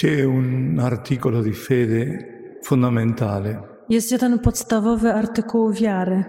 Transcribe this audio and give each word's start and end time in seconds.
C'è 0.00 0.22
un 0.24 0.78
articolo 0.78 1.42
di 1.42 1.52
fede 1.52 2.58
fondamentale. 2.62 3.60
Jest 3.88 4.12
jeden 4.12 4.38
podstawowy 4.38 5.12
artykuł 5.12 5.72
wiary. 5.72 6.24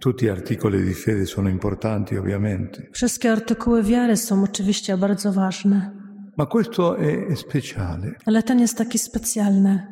Tutti 0.00 0.26
gli 0.26 0.28
articoli 0.28 0.82
di 0.84 0.92
fede 0.92 1.24
sono 1.26 1.48
importanti, 1.48 2.16
ovviamente, 2.18 2.82
Wszystkie 2.92 3.32
artykuły 3.32 3.82
wiary 3.82 4.16
są 4.16 4.42
oczywiście 4.42 4.96
bardzo 4.96 5.32
ważne, 5.32 5.92
ma 6.36 6.46
questo 6.46 6.96
è 6.96 7.34
speciale. 7.36 8.12
ale 8.26 8.42
ten 8.42 8.60
jest 8.60 8.78
taki 8.78 8.98
specjalny. 8.98 9.86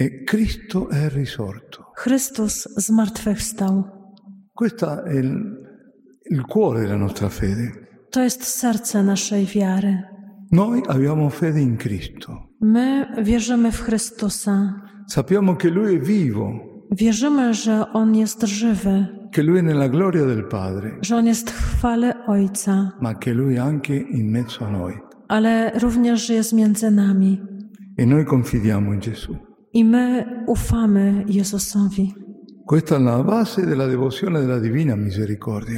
E 0.00 0.24
Cristo 0.24 0.88
è 0.90 1.08
risorto. 1.14 1.84
Chrystus 1.96 2.68
zmartwychwstał. 2.76 3.84
Questo 4.54 5.04
è 5.04 5.14
il, 5.14 5.34
il 6.30 6.42
cuore 6.46 6.80
della 6.80 6.96
nostra 6.96 7.28
fede. 7.28 7.72
To 8.10 8.22
jest 8.22 8.44
serce 8.44 9.02
naszej 9.02 9.46
wiary. 9.46 10.02
Noi 10.50 10.80
abbiamo 10.86 11.28
fede 11.28 11.60
in 11.60 11.76
Cristo. 11.76 12.48
My 12.60 13.06
wierzymy 13.22 13.70
w 13.72 13.82
Chrystusa. 13.82 14.82
Sappiamo 15.06 15.56
che 15.56 15.68
Lui 15.70 15.94
è 15.96 15.98
vivo, 15.98 16.66
Wierzymy, 16.90 17.54
że 17.54 17.84
On 17.92 18.14
jest 18.14 18.46
żywy, 18.46 19.06
che 19.30 19.42
Lui 19.42 19.58
è 19.58 19.62
nella 19.62 19.88
gloria 19.88 20.24
del 20.24 20.44
Padre, 20.46 20.98
że 21.02 21.16
On 21.16 21.26
jest 21.26 21.50
w 21.50 21.76
chwale 21.78 22.14
Ojca, 22.26 22.96
ma 23.00 23.14
che 23.18 23.32
Lui 23.34 23.54
è 23.54 23.58
anche 23.58 23.94
in 23.94 24.30
mezzo 24.30 24.64
a 24.64 24.70
noi. 24.70 24.94
ale 25.28 25.72
również 25.78 26.28
jest 26.28 26.52
między 26.52 26.90
nami. 26.90 27.40
E 27.98 28.06
noi 28.06 28.24
confidiamo 28.24 28.92
in 28.94 29.00
Gesù. 29.00 29.36
I 29.74 29.84
my 29.84 30.24
ufamy 30.46 31.24
Jezusowi. 31.28 32.14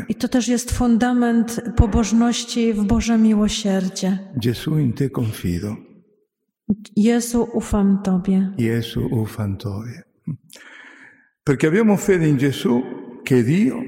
I 0.09 0.15
to 0.15 0.29
też 0.29 0.49
jest 0.49 0.73
fundament 0.73 1.61
pobożności 1.77 2.73
w 2.73 2.85
Boże 2.85 3.19
miłosierdzie. 3.19 4.19
Gesù 4.45 4.79
in 4.79 4.93
te 4.93 5.11
confido, 5.11 5.77
Jezu, 6.97 7.49
ufam 7.53 8.03
Tobie. 8.03 8.53
Gesù 8.59 9.07
ufan 9.11 9.57
Tobie. 9.57 10.03
Perché 11.45 11.67
abbiamo 11.69 11.97
fede 11.97 12.29
in 12.29 12.37
Gesù, 12.37 12.83
che 13.25 13.43
Dio, 13.43 13.83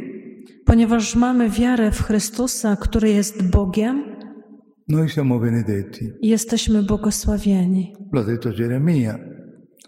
Ponieważ 0.65 1.17
mamy 1.17 1.51
wiarę 1.51 1.91
w 1.91 2.03
Chrystusa, 2.03 2.77
który 2.77 3.11
jest 3.11 3.51
Bogiem, 3.51 4.03
noi 4.89 5.09
siamo 5.09 5.39
benedetti. 5.39 6.11
jesteśmy 6.23 6.83
błogosławieni. 6.83 7.93
L'ha 8.13 8.25
detto 8.25 8.51
Geremia, 8.53 9.19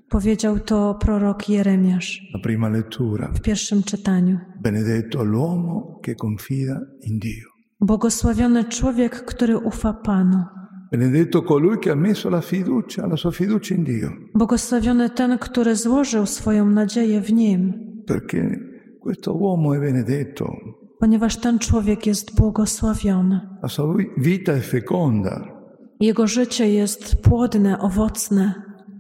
Powiedział 0.08 0.58
to 0.60 0.94
prorok 1.00 1.48
Jeremiasz 1.48 2.20
la 2.34 2.40
prima 2.42 2.68
lettura. 2.68 3.32
w 3.34 3.40
pierwszym 3.40 3.82
czytaniu. 3.82 4.38
Benedetto 4.62 5.24
l'uomo 5.24 6.00
che 6.06 6.14
confida 6.14 6.80
in 7.02 7.18
Dio. 7.18 7.48
Błogosławiony 7.80 8.64
człowiek, 8.64 9.24
który 9.24 9.58
ufa 9.58 9.92
Panu. 9.92 10.44
Benedetto 10.92 11.42
colui 11.42 11.78
che 11.78 11.90
ha 11.90 11.96
messo 11.96 12.30
la 12.30 12.40
fiducia, 12.40 13.06
la 13.06 13.16
sua 13.16 13.30
fiducia 13.30 13.74
in 13.74 13.84
Dio. 13.84 14.08
Błogosławiony 14.34 15.10
ten, 15.10 15.38
który 15.38 15.76
złożył 15.76 16.26
swoją 16.26 16.70
nadzieję 16.70 17.20
w 17.20 17.32
Nim, 17.32 17.72
Perché 18.06 18.58
questo 19.02 19.32
uomo 19.34 19.74
è 19.76 19.80
benedetto, 19.80 20.52
ponieważ 21.00 21.36
ten 21.36 21.58
człowiek 21.58 22.06
jest 22.06 22.36
błogosławiony. 22.36 23.40
la 23.62 23.68
sua 23.68 23.94
vi- 23.96 24.10
vita 24.18 24.52
è 24.52 24.60
feconda, 24.60 25.54
Jego 26.00 26.26
życie 26.26 26.68
jest 26.74 27.16
płodne, 27.22 27.78
owocne. 27.78 28.54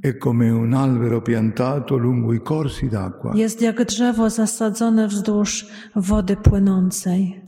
È 0.04 0.18
come 0.18 0.50
un 0.50 0.74
albero 0.74 1.22
piantato 1.22 1.96
lungo 1.96 2.34
i 2.34 2.40
corsi 2.42 2.88
d'acqua. 2.88 3.32
Jest 3.34 3.60
jak 3.62 3.84
drzewo 3.84 4.30
zasadzone 4.30 5.08
wzdłuż 5.08 5.66
wody 5.96 6.36
płynącej. 6.36 7.42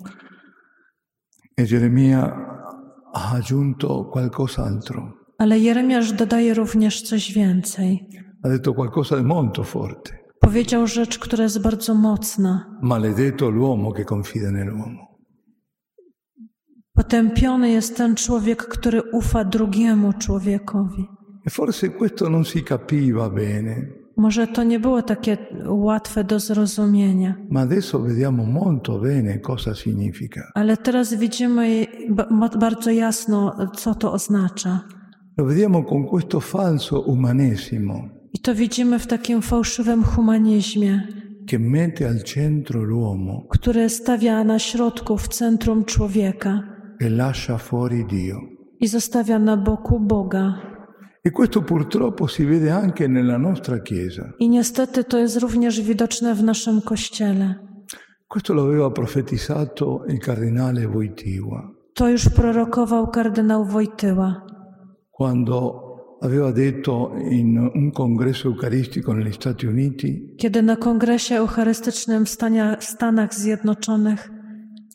E 1.56 1.64
Geremia 1.66 2.20
ha 3.14 3.30
aggiunto 3.36 4.10
qualcos'altro, 4.14 5.12
Ale 5.38 5.58
Jeremiasz 5.58 6.12
dodaje 6.12 6.54
również 6.54 7.02
coś 7.02 7.32
więcej. 7.32 8.08
ha 8.42 8.48
detto 8.48 8.74
qualcosa 8.74 9.16
di 9.16 9.24
molto 9.24 9.62
forte. 9.62 10.18
Powiedział 10.40 10.86
rzecz, 10.86 11.18
która 11.18 11.42
jest 11.42 11.62
bardzo 11.62 11.94
mocna. 11.94 12.78
Maledetto 12.82 13.50
l'uomo 13.50 13.92
che 13.92 14.04
confida 14.04 14.50
nell'uomo. 14.50 15.06
Potępiony 16.94 17.70
jest 17.70 17.96
ten 17.96 18.14
człowiek, 18.14 18.62
który 18.68 19.02
ufa 19.12 19.44
drugiemu 19.44 20.12
człowiekowi. 20.12 21.15
E 21.46 21.50
forse 21.50 21.90
questo 21.94 22.28
non 22.28 22.44
si 22.44 22.62
capiva 22.62 23.28
bene, 23.30 23.86
Może 24.18 24.46
to 24.46 24.62
nie 24.64 24.80
było 24.80 25.02
takie 25.02 25.36
łatwe 25.68 26.24
do 26.24 26.40
zrozumienia, 26.40 27.34
ma 27.50 27.60
adesso 27.60 28.00
vediamo 28.02 28.44
molto 28.44 28.98
bene 28.98 29.40
cosa 29.40 29.74
significa. 29.74 30.40
ale 30.54 30.76
teraz 30.76 31.14
widzimy 31.14 31.86
bardzo 32.58 32.90
jasno, 32.90 33.56
co 33.74 33.94
to 33.94 34.12
oznacza. 34.12 34.80
Lo 35.38 35.44
vediamo 35.44 35.84
con 35.84 36.04
questo 36.06 36.40
falso 36.40 37.00
umanesimo 37.00 38.08
I 38.32 38.38
to 38.38 38.54
widzimy 38.54 38.98
w 38.98 39.06
takim 39.06 39.42
fałszywym 39.42 40.02
humanizmie, 40.04 41.02
che 41.46 41.58
mette 41.58 42.08
al 42.08 42.22
centro 42.22 42.82
l'uomo 42.82 43.46
który 43.50 43.88
stawia 43.88 44.44
na 44.44 44.58
środku, 44.58 45.16
w 45.18 45.28
centrum 45.28 45.84
człowieka 45.84 46.62
e 47.00 47.08
lascia 47.10 47.58
fuori 47.58 48.04
Dio. 48.06 48.40
i 48.80 48.86
zostawia 48.88 49.38
na 49.38 49.56
boku 49.56 50.00
Boga. 50.00 50.75
E 51.26 51.30
questo 51.32 51.62
purtroppo 51.62 52.28
si 52.28 52.44
vede 52.44 52.70
anche 52.70 53.08
nella 53.08 53.36
nostra 53.36 53.80
Chiesa. 53.82 54.34
I 54.38 54.48
niestety 54.48 55.04
to 55.04 55.18
jest 55.18 55.36
również 55.36 55.80
widoczne 55.80 56.34
w 56.34 56.42
naszym 56.42 56.80
kościele. 56.80 57.54
Questo 58.28 58.54
lo 58.54 58.62
aveva 58.62 58.90
profetizzato 58.90 60.04
il 60.08 60.18
cardinale 60.18 60.86
Wojtyła 60.86 61.70
To 61.94 62.08
już 62.08 62.28
prorokował 62.28 63.10
kardynał 63.10 63.64
Wojtyła, 63.64 64.46
quando 65.10 65.82
aveva 66.22 66.52
detto 66.52 67.12
in 67.30 67.70
un 67.74 67.90
congresso 67.90 68.48
eucaristico 68.48 69.14
negli 69.14 69.32
Stati 69.32 69.66
Uniti 69.66 70.34
kiedy 70.36 70.62
na 70.62 70.76
kongresie 70.76 71.36
eucharystycznym 71.36 72.24
w 72.24 72.28
Stania- 72.28 72.76
w 72.76 72.84
Stanach 72.84 73.34
Zjednoczonych, 73.34 74.30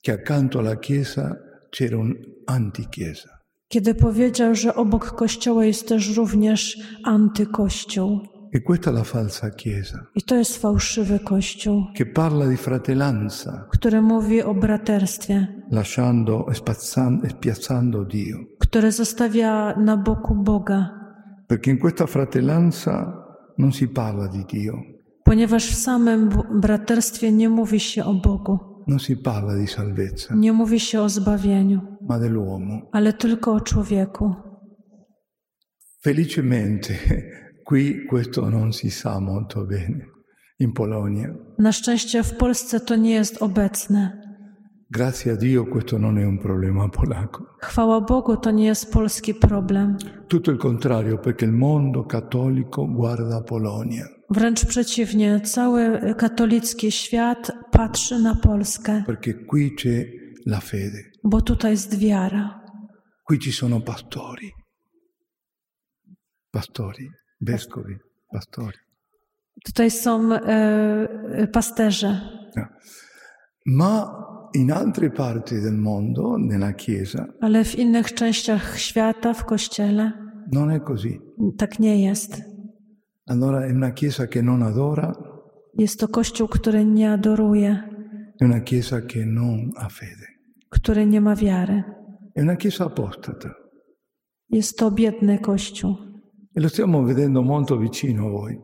che 0.01 0.13
accanto 0.13 0.59
alla 0.59 0.75
Chiesa 0.75 1.35
c'era 1.69 1.97
un 1.97 2.13
antichiesa. 2.45 3.40
Kiedy 3.71 3.95
powiedział, 3.95 4.55
że 4.55 4.75
obok 4.75 5.05
kościoła 5.11 5.65
jest 5.65 5.87
też 5.87 6.17
również 6.17 6.77
antykościół. 7.03 8.19
E 8.53 8.59
questa 8.59 8.91
è 8.91 8.93
la 8.93 9.03
falsa 9.03 9.49
Chiesa, 9.57 9.99
I 10.15 10.21
to 10.21 10.35
jest 10.35 10.57
fałszywy 10.57 11.19
kościół, 11.19 11.83
che 11.97 12.05
parla 12.05 12.47
di 12.47 12.57
fratellanza, 12.57 13.67
który 13.71 14.01
mówi 14.01 14.43
o 14.43 14.53
braterstwie, 14.53 15.47
lasciando 15.71 16.45
e 16.51 16.53
spazzan- 16.53 17.25
e 17.25 17.29
spiazzando 17.29 18.05
Dio. 18.05 18.37
który 18.59 18.91
zostawia 18.91 19.75
na 19.77 19.97
boku 19.97 20.35
Boga, 20.35 20.89
Perché 21.47 21.71
in 21.71 21.77
questa 21.79 22.05
fratellanza 22.07 23.13
non 23.57 23.71
si 23.71 23.87
parla 23.87 24.27
di 24.27 24.45
Dio, 24.45 24.73
ponieważ 25.23 25.65
w 25.67 25.75
samym 25.75 26.29
braterstwie 26.61 27.31
nie 27.31 27.49
mówi 27.49 27.79
się 27.79 28.05
o 28.05 28.13
Bogu, 28.13 28.59
non 28.87 28.99
si 28.99 29.15
parla 29.17 29.55
di 29.55 29.67
salvezza, 29.67 30.35
nie 30.35 30.51
mówi 30.53 30.79
się 30.79 31.01
o 31.01 31.09
zbawieniu, 31.09 31.81
ma 32.09 32.19
dell'uomo. 32.19 32.81
ale 32.91 33.13
tylko 33.13 33.53
o 33.53 33.61
człowieku. 33.61 34.35
Felicemente 36.03 36.93
qui 37.67 38.05
questo 38.09 38.49
non 38.49 38.71
si 38.73 38.89
sa 38.89 39.19
molto 39.19 39.65
bene 39.65 40.05
in 40.59 40.73
Polonia. 40.73 41.33
Na 41.59 41.71
szczęście 41.71 42.23
w 42.23 42.37
Polsce 42.37 42.79
to 42.79 42.95
nie 42.95 43.11
jest 43.11 43.41
obecne. 43.41 44.21
Grazie 44.93 45.31
a 45.31 45.35
Dio 45.35 45.65
questo 45.65 45.97
non 45.97 46.17
è 46.17 46.25
un 46.25 46.37
problema 46.39 46.89
polacco. 46.89 47.45
Chwała 47.61 48.01
Bogu, 48.01 48.37
to 48.37 48.51
nie 48.51 48.65
jest 48.65 48.91
polski 48.93 49.33
problem. 49.33 49.97
Tutto 50.27 50.51
il 50.51 50.57
contrario, 50.57 51.17
perché 51.17 51.45
il 51.45 51.51
mondo 51.51 52.03
cattolico 52.05 52.85
guarda 52.87 53.41
Polonia, 53.41 54.05
Wręcz 54.31 54.65
przeciwnie, 54.65 55.39
cały 55.41 55.99
katolicki 56.17 56.91
świat 56.91 57.51
patrzy 57.71 58.19
na 58.19 58.35
Polskę, 58.35 59.03
perché 59.07 59.33
qui 59.33 59.75
c'è 59.75 60.05
la 60.45 60.59
fede, 60.59 61.03
bo 61.23 61.41
tutaj 61.41 61.71
jest 61.71 61.97
wiara. 61.99 62.61
qui 63.27 63.39
ci 63.39 63.51
sono 63.51 63.81
pastori, 63.81 64.51
pastori, 66.51 67.09
vescovi, 67.41 67.95
pastori. 68.31 68.77
Tutaj 69.65 69.91
są 69.91 70.33
e, 70.33 71.47
pasterze. 71.51 72.21
No. 72.55 72.65
Ma 73.65 74.11
in 74.53 74.71
altre 74.71 75.09
parti 75.11 75.61
del 75.61 75.73
mondo, 75.77 76.37
nella 76.37 76.73
Chiesa, 76.73 77.25
Ale 77.41 77.63
w 77.63 77.75
innych 77.75 78.13
częściach 78.13 78.79
świata, 78.79 79.33
w 79.33 79.45
kościele, 79.45 80.11
non 80.51 80.69
è 80.71 80.79
così. 80.79 81.19
tak 81.57 81.79
nie 81.79 82.03
jest. 82.03 82.50
Allora 83.31 83.65
è 83.65 83.71
una 83.71 83.93
Chiesa 83.93 84.27
che 84.27 84.41
non 84.41 84.61
adora, 84.61 85.11
Jest 85.77 85.99
to 85.99 86.07
kościół, 86.07 86.47
który 86.47 86.85
nie 86.85 87.11
adoruje, 87.11 87.83
è 88.41 88.45
una 88.45 88.59
Chiesa 88.61 89.01
che 89.01 89.25
non 89.25 89.71
ha 89.77 89.89
fede, 89.89 90.27
który 90.69 91.05
nie 91.05 91.21
ma 91.21 91.35
wiary. 91.35 91.83
è 92.35 92.41
una 92.41 92.55
Chiesa 92.55 92.85
apostata. 92.85 93.49
Jest 94.49 94.77
to 94.77 94.91
biedny 94.91 95.39
kościół. 95.39 95.95
E 96.55 96.61
lo 96.61 96.69
stiamo 96.69 97.03
vedendo 97.03 97.41
molto 97.41 97.77
vicino 97.77 98.27
a 98.27 98.29
voi. 98.29 98.57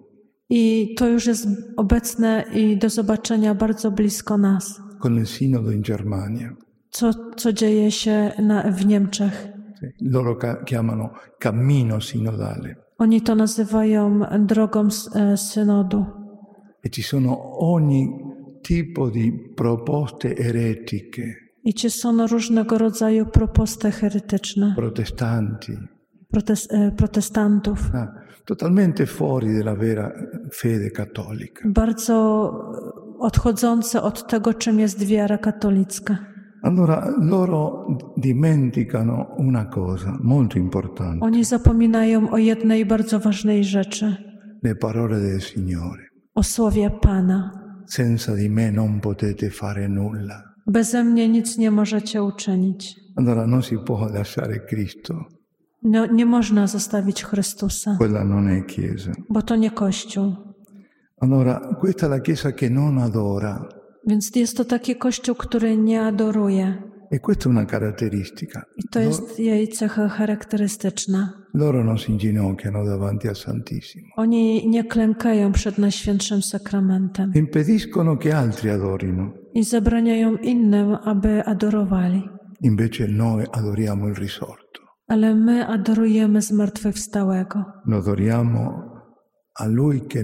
I 0.49 0.93
to 0.97 1.07
już 1.07 1.25
jest 1.27 1.47
obecne 1.77 2.43
i 2.53 2.77
do 2.77 2.89
zobaczenia 2.89 3.55
bardzo 3.55 3.91
blisko 3.91 4.37
nas. 4.37 4.81
con 4.99 5.17
il 5.17 5.25
sinodo 5.27 5.71
in 5.71 5.81
Germania. 5.81 6.55
Co, 6.89 7.11
co 7.35 7.53
dzieje 7.53 7.91
się 7.91 8.31
na, 8.39 8.71
w 8.71 8.85
Niemczech? 8.85 9.47
Loro 10.01 10.37
chiamano 10.65 11.09
cammino 11.39 12.01
sinodale 12.01 12.86
Oni 12.97 13.21
to 13.21 13.35
nazywają 13.35 14.19
drogą 14.39 14.87
e, 15.15 15.37
synodu. 15.37 16.05
e 16.83 16.89
ci 16.89 17.03
sono 17.03 17.57
ogni 17.59 18.09
tipo 18.61 19.09
di 19.09 19.31
proposte 19.55 20.35
eretiche, 20.37 21.35
I 21.63 21.73
ci 21.73 21.89
sono 21.89 22.27
różnego 22.27 22.77
rodzaju 22.77 23.25
proposte 23.25 23.91
heretyczne 23.91 24.73
protestanti, 24.75 25.77
protes, 26.31 26.67
e, 26.71 26.91
protestantów, 26.91 27.79
ah, 27.93 28.07
totalmente 28.45 29.05
fuori 29.05 29.57
dalla 29.57 29.75
vera 29.75 30.11
fede 30.53 30.91
cattolica. 30.91 31.61
bardzo 31.65 32.51
odchodzące 33.19 34.01
od 34.01 34.27
tego, 34.27 34.53
czym 34.53 34.79
jest 34.79 35.03
wiara 35.05 35.37
katolicka. 35.37 36.17
Allora 36.63 37.13
loro 37.19 37.85
dimenticano 38.17 39.35
una 39.37 39.67
cosa 39.67 40.17
molto 40.23 40.57
importante, 40.57 41.25
Oni 41.25 41.43
zapominają 41.45 42.29
o 42.29 42.37
jednej 42.37 42.85
bardzo 42.85 43.19
ważnej 43.19 43.63
rzeczy, 43.63 44.15
le 44.63 44.75
parole 44.75 45.19
del 45.19 45.41
Signore. 45.41 46.03
o 46.35 46.43
słowie 46.43 46.89
Pana. 47.01 47.51
Senza 47.85 48.35
di 48.35 48.49
me 48.49 48.71
non 48.71 48.99
potete 48.99 49.49
fare 49.49 49.87
nulla. 49.87 50.43
Beze 50.67 51.03
mnie 51.03 51.27
nic 51.29 51.57
nie 51.57 51.71
możecie 51.71 52.23
uczynić. 52.23 52.95
Allora 53.15 53.47
non 53.47 53.61
si 53.61 53.77
può 53.77 54.07
lasciare 54.13 54.59
Cristo, 54.69 55.25
No, 55.83 56.05
nie 56.05 56.25
można 56.25 56.67
zostawić 56.67 57.23
Chrystusa, 57.23 57.95
quella 57.97 58.23
non 58.23 58.47
è 58.49 58.65
Chiesa. 58.65 59.11
bo 59.29 59.41
to 59.41 59.55
nie 59.55 59.71
Kościół. 59.71 60.35
Allora 61.21 61.59
questa 61.79 62.05
è 62.07 62.09
la 62.09 62.19
Chiesa 62.19 62.51
che 62.51 62.69
non 62.69 62.97
adora 62.97 63.67
Więc 64.07 64.35
jest 64.35 64.57
to 64.57 64.65
taki 64.65 64.95
Kościół, 64.95 65.35
który 65.35 65.77
nie 65.77 66.01
adoruje. 66.01 66.73
e 67.11 67.19
questa 67.19 67.49
è 67.49 67.51
una 67.51 67.65
caratteristica. 67.65 68.61
I 68.77 68.83
to 68.91 68.99
jest 68.99 69.39
jej 69.39 69.67
cecha 69.67 70.07
charakterystyczna. 70.09 71.33
Loro 71.53 71.83
non 71.83 71.97
si 71.97 72.11
inginocchiano 72.11 72.85
davanti 72.85 73.27
al 73.27 73.35
Santissimo, 73.35 74.07
Oni 74.17 74.69
nie 74.69 74.83
klękają 74.83 75.51
przed 75.51 75.77
Najświętszym 75.77 76.41
Sakramentem 76.41 77.31
impediscono 77.35 78.17
che 78.17 78.33
altri 78.35 78.69
adorino, 78.69 79.31
i 79.53 79.63
zabraniają 79.63 80.35
innym, 80.37 80.95
aby 81.05 81.43
adorowali. 81.45 82.23
invece 82.61 83.07
noi 83.07 83.45
adoriamo 83.51 84.07
il 84.07 84.15
risorto, 84.15 84.81
Ale 85.07 85.35
my 85.35 85.67
adorujemy 85.67 86.41
zmartwychwstałego. 86.41 87.63
adoriamo 87.91 88.83
a 89.59 89.65
Lui 89.65 90.01
che. 90.07 90.23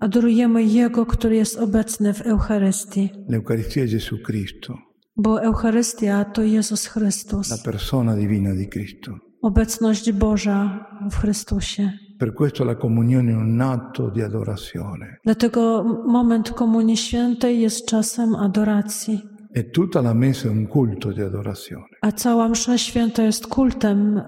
Adorujemy 0.00 0.62
Jego, 0.62 1.06
który 1.06 1.36
jest 1.36 1.58
obecny 1.58 2.14
w 2.14 2.26
Eucharystii, 2.26 3.10
L'Eucaristia 3.28 3.82
è 3.82 3.86
Gesù 3.86 4.18
Cristo, 4.22 4.78
bo 5.16 5.42
Eucharystia 5.42 6.24
to 6.24 6.42
Jezus 6.42 6.84
la 6.84 6.90
Chrystus, 6.92 7.62
persona 7.62 8.16
divina 8.16 8.54
di 8.54 8.68
Cristo. 8.68 9.18
obecność 9.42 10.12
Boża 10.12 10.86
w 11.10 11.16
Chrystusie. 11.20 11.92
Per 12.18 12.32
questo 12.32 12.64
la 12.64 12.76
comunione 12.76 13.30
è 13.32 13.36
un 13.36 13.60
atto 13.60 14.10
di 14.10 14.22
adorazione 14.22 15.18
Dlatego 15.24 15.84
moment 16.06 16.50
Komunii 16.50 16.96
Świętej 16.96 17.60
jest 17.60 17.86
czasem 17.86 18.34
adoracji, 18.34 19.22
e 19.52 19.70
tutta 19.70 20.00
la 20.00 20.14
messa 20.14 20.48
è 20.48 20.50
un 20.50 20.66
culto 20.66 21.12
di 21.12 21.22
adorazione, 21.22 21.98
a 22.00 22.12
cała 22.12 22.48
Msza 22.48 22.78
Święta 22.78 23.22
jest 23.22 23.46
kultem 23.46 24.22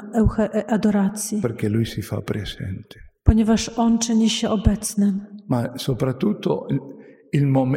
e, 0.52 0.64
adoracji, 0.68 1.40
perché 1.40 1.68
Lui 1.68 1.84
si 1.84 2.02
fa 2.02 2.20
presente. 2.20 3.09
Ponieważ 3.22 3.68
On 3.76 3.98
czyni 3.98 4.30
się 4.30 4.50
obecnym. 4.50 5.20
Ma 5.48 5.78
soprattutto 5.78 6.66
il, 6.70 6.78
il 7.32 7.46
mom- 7.46 7.76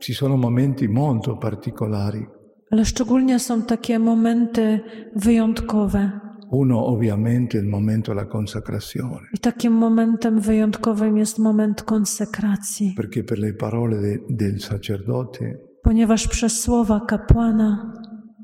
ci 0.00 0.14
sono 0.14 0.36
momenti 0.36 0.88
molto 0.88 1.36
particolari. 1.36 2.26
Ale 2.70 2.84
szczególnie 2.84 3.38
są 3.38 3.62
takie 3.62 3.98
momenty 3.98 4.80
wyjątkowe. 5.16 6.10
Uno 6.50 6.86
ovviamente 6.86 7.58
il 7.58 7.64
momento 7.68 8.12
della 8.14 8.26
consacrazione, 8.26 9.26
I 9.34 9.38
takim 9.38 9.72
momentem 9.72 10.40
wyjątkowym 10.40 11.16
jest 11.16 11.38
moment 11.38 11.82
konsekracji, 11.82 12.94
perché 12.96 13.24
per 13.24 13.38
le 13.38 13.52
parole 13.54 14.00
de- 14.00 14.18
del 14.30 14.60
sacerdote, 14.60 15.58
ponieważ 15.82 16.28
przez 16.28 16.60
słowa 16.60 17.00
kapłana, 17.00 17.92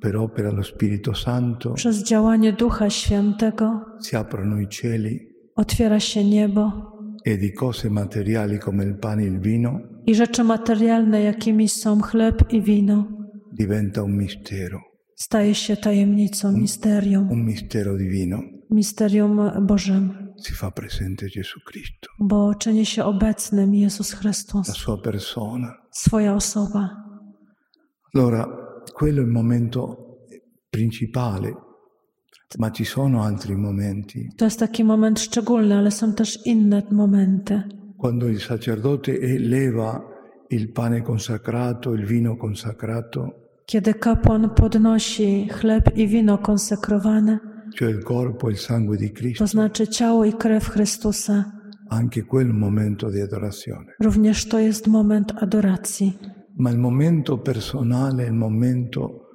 per 0.01 0.17
opera 0.17 0.51
dello 0.51 0.63
Spirito 0.63 1.15
Santo, 1.15 1.73
przez 1.75 2.03
działanie 2.05 2.53
Ducha 2.53 2.91
Świętego 2.91 3.81
si 4.03 4.17
aprono 4.17 4.61
i 4.61 4.69
cieli 4.69 5.19
otwiera 5.59 6.01
się 6.01 6.25
niebo 6.25 6.63
e 7.25 7.37
di 7.37 7.53
cose 7.53 7.91
materiali 7.91 8.59
come 8.59 8.85
il 8.85 8.95
pane 8.95 9.23
e 9.23 9.27
il 9.27 9.39
vino 9.41 9.81
i 10.07 10.15
rzeczy 10.15 10.45
materialne, 10.45 11.23
jakimi 11.23 11.69
są 11.69 12.01
chleb 12.01 12.53
i 12.53 12.63
wino, 12.63 13.05
diventa 13.53 14.03
un 14.03 14.17
mistero, 14.17 14.81
staje 15.17 15.55
się 15.55 15.77
tajemnicą, 15.77 16.53
misterium, 16.53 17.31
un 17.31 17.45
mistero 17.45 17.97
divino. 17.97 18.39
misterium 18.71 19.41
Bożym, 19.67 20.29
Si 20.41 20.53
fa 20.55 20.71
presente 20.71 21.27
Gesù 21.37 21.61
Cristo, 21.67 22.09
bo 22.21 22.55
czyni 22.55 22.87
się 22.87 23.05
obecnym 23.05 23.75
Jezus 23.75 24.13
la 24.13 24.19
Chrystus, 24.19 24.67
sua 24.67 24.97
persona. 25.03 25.75
swoja 25.91 26.35
osoba. 26.35 26.91
Allora, 28.15 28.47
quello 28.95 29.21
è 29.21 29.25
il 29.25 29.31
momento 29.31 29.97
principale, 30.71 31.55
ma 32.57 32.71
ci 32.71 32.85
sono 32.85 33.23
altri 33.25 33.57
momenti. 33.57 34.29
To 34.37 34.45
jest 34.45 34.59
taki 34.59 34.85
moment 34.85 35.21
szczególny, 35.21 35.75
ale 35.75 35.91
są 35.91 36.13
też 36.13 36.47
inne 36.47 36.83
momenty. 36.91 37.63
Quando 37.99 38.29
il 38.29 38.41
sacerdote 38.41 39.13
eleva 39.13 40.01
il 40.51 40.69
pane 40.73 41.03
consacrato, 41.03 41.95
il 41.95 42.07
vino 42.07 42.37
consacrato, 42.37 43.31
Kiedy 43.67 43.95
kapłan 43.95 44.51
podnosi 44.51 45.49
chleb 45.51 45.97
i 45.97 46.07
wino 46.09 46.39
konsekrowane, 46.39 47.39
cioè 47.75 47.91
il 47.91 48.03
corpo 48.03 48.49
e 48.49 48.53
il 48.53 48.59
sangue 48.59 48.97
di 48.97 49.11
Cristo, 49.13 49.45
to 49.45 49.47
znaczy 49.51 49.87
ciało 49.89 50.25
i 50.25 50.33
krew 50.33 50.71
Chrystusa, 50.71 51.45
anche 51.89 52.23
quel 52.23 52.47
momento 52.55 53.11
di 53.11 53.21
adorazione. 53.21 53.93
również 54.01 54.47
to 54.49 54.59
jest 54.59 54.87
moment 54.87 55.33
adoracji. 55.43 56.19
Ma 56.57 56.71
il 56.71 56.79
momento 56.79 57.39
personale 57.39 58.25
il 58.27 58.33
momento. 58.33 59.28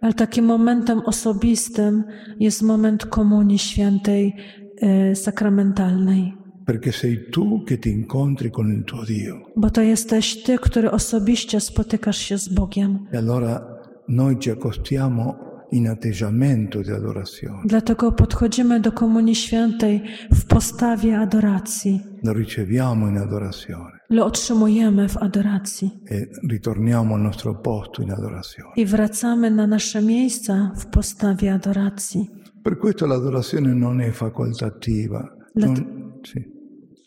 Ale 0.00 0.14
takim 0.14 0.44
momentem 0.44 1.00
osobistym 1.00 2.04
jest 2.38 2.62
moment 2.62 3.06
Komunii 3.06 3.58
Świętej 3.58 4.36
e, 4.82 5.14
sakramentalnej. 5.14 6.34
Perché 6.66 6.92
sei 6.92 7.30
tu 7.30 7.64
che 7.64 7.78
ti 7.78 7.90
incontri 7.90 8.50
con 8.50 8.72
il 8.72 8.84
tuo 8.84 9.04
Dio. 9.04 9.40
Bo 9.56 9.70
to 9.70 9.82
jesteś 9.82 10.42
Ty, 10.42 10.58
który 10.58 10.90
osobiście 10.90 11.60
spotykasz 11.60 12.18
się 12.18 12.38
z 12.38 12.48
Bogiem. 12.48 12.98
E 13.12 13.18
allora 13.18 13.60
noi 14.08 14.38
ci 14.38 14.50
accostiamo 14.50 15.34
in 15.72 15.88
atteggiamento 15.88 16.82
di 16.82 16.92
adorazione. 16.92 17.62
Dlatego 17.64 18.12
podchodzimy 18.12 18.80
do 18.80 18.92
Komunii 18.92 19.34
Świętej 19.34 20.02
w 20.34 20.44
postawie 20.44 21.18
adoracji. 21.18 22.00
Lo 22.24 22.32
riceviamo 22.32 23.08
in 23.08 23.18
adorazione 23.18 23.99
Lo 24.10 24.24
otrzymujemy 24.26 25.08
w 25.08 25.16
adoracji 25.16 25.90
e 26.10 26.26
ritorniamo 26.48 27.14
al 27.14 27.20
nostro 27.22 27.54
posto 27.54 28.02
in 28.02 28.10
adorazione. 28.10 28.72
i 28.76 28.86
wracamy 28.86 29.50
na 29.50 29.66
nasze 29.66 30.02
miejsca 30.02 30.72
w 30.76 30.86
postawie 30.86 31.52
adoracji. 31.52 32.28
Per 32.64 32.78
questo 32.78 33.06
l'adorazione 33.06 33.74
non 33.74 34.00
è 34.00 34.10
facoltativa. 34.10 35.28
Non- 35.54 36.20
sì. 36.24 36.44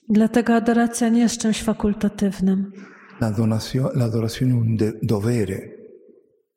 Dlatego 0.09 0.53
adoracja 0.55 1.09
nie 1.09 1.19
jest 1.21 1.41
czymś 1.41 1.61
fakultatywnym. 1.63 2.71
L'adorazione 3.95 4.53
è 4.53 4.53
un 4.53 4.77
dovere, 5.03 5.69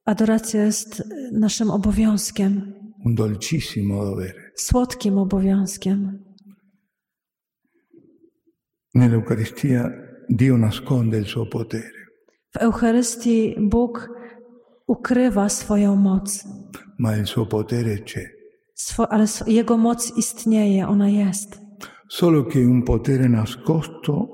Adoracja 0.05 0.65
jest 0.65 1.03
naszym 1.33 1.71
obowiązkiem, 1.71 2.73
un 3.05 3.15
dolcissimo 3.15 4.05
dovere. 4.05 4.51
słodkim 4.57 5.19
obowiązkiem. 5.19 6.19
Nell'Eucaristia 8.95 9.91
Dio 10.29 10.57
nasconde 10.57 11.19
il 11.19 11.27
suo 11.27 11.47
potere, 11.49 11.91
W 12.55 12.59
Eucharystii 12.63 13.55
Bóg 13.59 14.09
ukrywa 14.87 15.49
swoją 15.49 15.97
moc, 15.97 16.45
ma 16.99 17.17
il 17.17 17.27
suo 17.27 17.47
potere 17.47 18.03
c'è. 18.03 18.23
Swo, 18.75 19.07
ale 19.13 19.27
Jego 19.47 19.77
moc 19.77 20.17
istnieje, 20.17 20.89
ona 20.89 21.09
jest. 21.09 21.61
Solo 22.09 22.45
che 22.45 22.59
un 22.65 22.83
potere 22.83 23.29
nascosto 23.29 24.29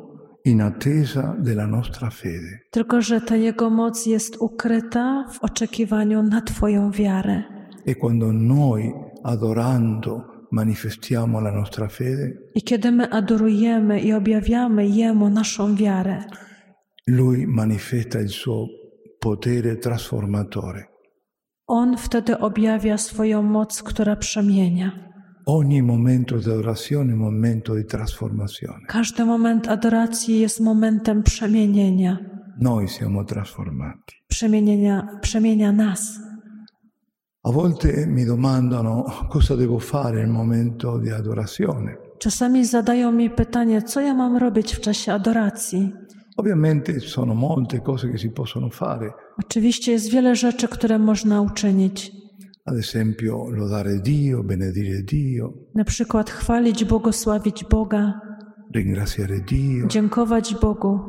in 0.45 0.61
attesa 0.61 1.37
della 1.39 1.67
nostra 1.67 2.11
fede. 2.11 2.61
Tylko, 2.71 3.01
że 3.01 3.21
ta 3.21 3.37
Jego 3.37 3.71
moc 3.71 4.07
jest 4.07 4.37
ukryta 4.41 5.25
w 5.33 5.45
oczekiwaniu 5.45 6.23
na 6.23 6.41
Twoją 6.41 6.91
wiarę. 6.91 7.43
E 7.87 7.95
quando 7.95 8.33
noi, 8.33 8.93
adorando, 9.23 10.32
manifestiamo 10.53 11.41
la 11.41 11.51
nostra 11.51 11.89
fede, 11.89 12.33
I 12.55 12.63
kiedy 12.63 12.91
my 12.93 13.09
adorujemy 13.11 14.01
i 14.01 14.13
objawiamy 14.13 14.87
Jemu 14.87 15.29
naszą 15.29 15.75
wiarę, 15.77 16.25
Lui 17.07 17.47
manifesta 17.47 18.21
il 18.21 18.29
suo 18.29 18.67
potere 19.21 19.77
trasformatore. 19.77 20.85
On 21.67 21.97
wtedy 21.97 22.39
objawia 22.39 22.99
swoją 22.99 23.43
moc, 23.43 23.83
która 23.83 24.17
przemienia. 24.17 24.93
Ogni 25.47 25.83
momento 25.83 26.39
di 26.39 26.45
adorazione 26.51 27.11
è 27.11 27.15
un 27.15 27.21
momento 27.21 27.75
di 27.75 27.85
trasformazione. 27.85 28.87
Każdy 28.89 29.25
moment 29.25 29.69
adoracji 29.69 30.41
jest 30.41 30.61
momentem 30.61 31.23
przemienienia, 31.23 32.19
Noi 32.61 32.89
siamo 32.89 33.25
trasformati. 33.25 34.15
przemienienia, 34.29 35.09
przemienia 35.23 35.73
nas. 35.73 36.21
A 37.45 37.51
volte 37.51 38.07
mi 38.07 38.25
domandano 38.25 39.05
cosa 39.29 39.57
devo 39.57 39.79
fare 39.79 40.19
nel 40.21 40.29
momento 40.31 40.99
di 40.99 41.11
adorazione. 41.11 41.97
Czasami 42.19 42.65
zadają 42.65 43.13
mi 43.13 43.31
pytanie, 43.31 43.83
co 43.83 44.01
ja 44.01 44.15
mam 44.15 44.37
robić 44.37 44.75
w 44.75 44.81
czasie 44.81 45.13
adoracji. 45.13 45.93
Ovviamente 46.37 47.01
sono 47.01 47.35
molte 47.35 47.81
cose 47.81 48.09
che 48.11 48.19
si 48.19 48.31
possono 48.31 48.71
fare, 48.71 49.13
Oczywiście 49.39 49.93
jest 49.93 50.11
wiele 50.11 50.37
rzeczy, 50.37 50.69
które 50.69 50.99
można 50.99 51.41
uczynić. 51.41 52.13
ad 52.65 52.77
esempio 52.79 53.51
lodare 53.51 54.01
Dio, 54.01 54.43
benedire 54.45 55.03
Dio, 55.03 55.53
Na 55.75 55.85
przykład 55.85 56.31
chwalić, 56.31 56.85
błogosławić 56.85 57.65
Boga, 57.65 58.21
ringraziare 58.75 59.41
Dio, 59.41 59.87
dziękować 59.87 60.55
Bogu, 60.55 61.01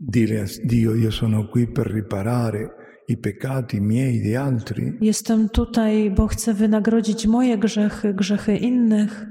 dire 0.00 0.42
a 0.42 0.46
Dio 0.68 0.94
io 0.94 1.10
sono 1.12 1.48
qui 1.48 1.66
per 1.66 1.86
riparare 1.94 2.68
i 3.08 3.16
peccati 3.16 3.80
miei 3.80 4.20
di 4.20 4.36
altri, 4.36 4.92
Jestem 5.00 5.48
tutaj, 5.48 6.10
bo 6.10 6.26
chcę 6.26 6.54
wynagrodzić 6.54 7.26
moje 7.26 7.58
grzechy, 7.58 8.14
grzechy 8.14 8.56
innych, 8.56 9.26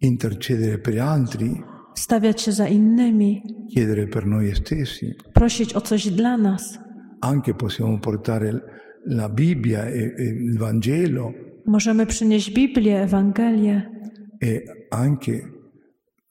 intercedere 0.00 0.78
per 0.78 0.98
altri, 1.00 1.62
stawiać 1.94 2.42
się 2.42 2.52
za 2.52 2.68
innymi, 2.68 3.42
chiedere 3.74 4.06
per 4.06 4.26
noi 4.26 4.54
stessi. 4.54 5.14
prosić 5.34 5.74
o 5.74 5.80
coś 5.80 6.08
dla 6.10 6.36
nas. 6.36 6.78
Anche 7.20 7.54
possiamo 7.54 7.98
portare 7.98 8.60
la 9.06 9.28
Bibbia 9.28 9.84
e, 9.84 10.14
e 10.18 10.24
il 10.24 10.58
Vangelo. 10.58 11.32
Możemy 11.66 12.06
przynieść 12.06 12.50
Biblię, 12.54 13.02
Ewangelię, 13.02 13.90
e 14.44 14.60
anche 14.90 15.32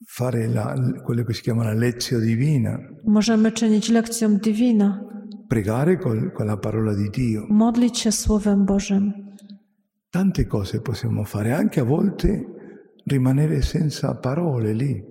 fare 0.08 0.48
la, 0.48 0.74
quello 1.06 1.24
che 1.24 1.34
si 1.34 1.42
chiama 1.42 1.64
la 1.64 1.74
lezione 1.74 2.26
divina, 2.26 2.78
możemy 3.04 3.52
czynić 3.52 3.88
lekcją 3.88 4.36
divina, 4.38 5.04
pregare 5.48 5.96
col- 5.98 6.32
con 6.32 6.46
la 6.46 6.56
parola 6.56 6.94
di 6.94 7.10
Dio. 7.10 7.46
modlić 7.48 7.98
się 7.98 8.12
Słowem 8.12 8.64
Bożym. 8.64 9.12
Tante 10.10 10.44
cose 10.44 10.80
possiamo 10.80 11.24
fare, 11.24 11.54
anche 11.56 11.80
a 11.80 11.84
volte 11.84 12.44
rimanere 13.10 13.62
senza 13.62 14.14
parole 14.14 14.72
lì. 14.74 15.02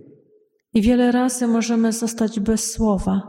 I 0.73 0.81
wiele 0.81 1.11
razy 1.11 1.47
możemy 1.47 1.91
zostać 1.91 2.39
bez 2.39 2.71
słowa. 2.71 3.21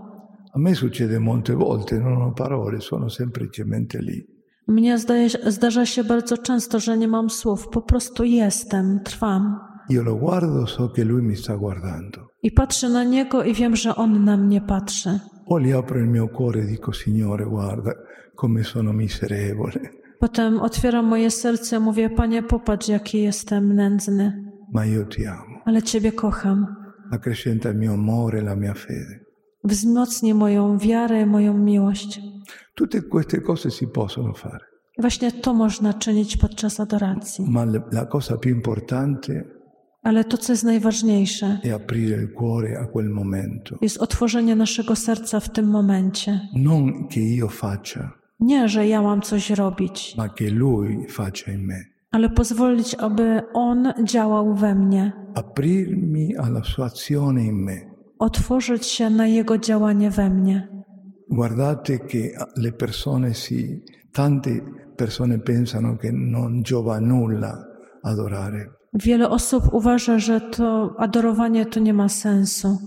A 0.55 0.59
me 0.59 0.75
succede 0.75 1.21
molte 1.21 1.55
volte, 1.55 1.99
non 2.01 2.17
ho 2.23 2.33
parole, 2.33 2.81
sono 2.81 3.09
semplicemente 3.11 3.99
lì. 4.03 4.23
Mnie 4.69 4.99
zdaje, 4.99 5.29
zdarza 5.47 5.87
się 5.87 6.05
bardzo 6.05 6.39
często, 6.39 6.81
że 6.81 6.99
nie 6.99 7.09
mam 7.09 7.31
słów, 7.31 7.69
po 7.69 7.83
prostu 7.83 8.25
jestem, 8.25 9.01
trwam. 9.05 9.59
Io 9.91 10.03
lo 10.03 10.17
guardo, 10.17 10.67
so 10.67 10.89
che 10.89 11.05
lui 11.05 11.23
mi 11.23 11.37
sta 11.37 11.57
guardando. 11.57 12.21
I 12.43 12.51
patrzę 12.53 12.89
na 12.89 13.05
Niego 13.05 13.43
i 13.45 13.55
wiem, 13.55 13.77
że 13.77 13.97
On 13.97 14.25
na 14.25 14.37
mnie 14.37 14.61
patrzy. 14.61 15.21
Poi 15.49 15.73
apro 15.73 15.99
il 15.99 16.07
mio 16.09 16.29
cuore 16.29 16.61
e 16.61 16.67
dico, 16.67 16.93
Signore, 16.93 17.45
guarda 17.45 17.95
come 18.35 18.63
sono 18.63 18.93
miserevole, 18.93 19.91
Potem 20.21 20.61
otwieram 20.61 21.07
moje 21.07 21.31
serce 21.31 21.79
mówię, 21.79 22.11
Panie, 22.11 22.43
popatrz, 22.43 22.89
jaki 22.89 23.23
jestem 23.23 23.73
nędzny, 23.75 24.33
ma 24.73 24.85
io 24.85 25.05
ti 25.05 25.27
amo. 25.27 25.63
ale 25.65 25.83
Ciebie 25.83 26.13
kocham. 26.13 26.67
Accrescenta 27.11 27.69
il 27.71 27.77
mio 27.79 27.93
amore 27.93 28.39
e 28.39 28.43
la 28.43 28.55
mia 28.57 28.75
fede. 28.75 29.21
Wzmocnij 29.65 30.35
moją 30.35 30.79
wiarę, 30.79 31.27
moją 31.27 31.59
miłość. 31.59 32.21
Tutte 32.75 33.03
queste 33.03 33.41
cose 33.41 33.71
si 33.71 33.87
possono 33.87 34.33
fare, 34.35 34.65
właśnie 34.99 35.33
to 35.33 35.55
można 35.55 35.95
czynić 35.95 36.37
podczas 36.37 36.81
adoracji. 36.81 37.45
ma 37.49 37.65
la 37.93 38.07
cosa 38.07 38.37
più 38.37 38.51
importante 38.51 39.45
Ale 40.09 40.25
to, 40.25 40.37
co 40.39 40.53
jest 40.53 40.65
najważniejsze, 40.65 41.59
è 41.65 41.71
aprire 41.75 42.23
il 42.23 42.29
cuore 42.33 42.79
a 42.79 42.87
quel 42.87 43.09
momento. 43.11 43.77
jest 43.81 43.99
otworzenie 43.99 44.57
naszego 44.57 44.97
serca 44.97 45.41
w 45.41 45.49
tym 45.49 45.67
momencie. 45.71 46.41
Non 46.55 47.09
che 47.09 47.21
io 47.21 47.49
faccia, 47.49 48.13
Nie, 48.41 48.69
że 48.69 48.87
ja 48.87 49.03
mam 49.03 49.21
coś 49.23 49.51
robić, 49.51 50.15
ma 50.17 50.29
che 50.29 50.51
lui 50.51 51.07
faccia 51.09 51.53
in 51.53 51.67
me. 51.67 51.85
ale 52.11 52.29
pozwolić, 52.31 52.95
aby 52.95 53.43
On 53.55 53.93
działał 54.05 54.55
we 54.55 54.75
mnie. 54.75 55.13
Aprirmi 55.35 56.37
alla 56.37 56.63
sua 56.65 56.87
azione 56.87 57.45
in 57.45 57.65
me. 57.65 57.77
Otworzyć 58.19 58.87
się 58.87 59.11
na 59.11 59.27
Jego 59.27 59.59
działanie 59.59 60.11
we 60.11 60.31
mnie. 60.31 60.69
Guardate 61.31 61.99
che 61.99 62.33
le 62.57 62.73
persone 62.73 63.35
si, 63.35 63.83
tante 64.13 64.51
persone 64.97 65.39
pensano 65.39 65.97
che 65.97 66.11
non 66.13 66.63
giova 66.63 67.01
nulla 67.01 67.65
adorare, 68.03 68.71
Wiele 68.95 69.29
osób 69.29 69.65
uważa, 69.73 70.19
że 70.19 70.41
to 70.41 70.95
adorowanie 70.99 71.67
to 71.67 71.81
nie 71.81 71.95
ma 71.95 72.09
sensu. 72.09 72.79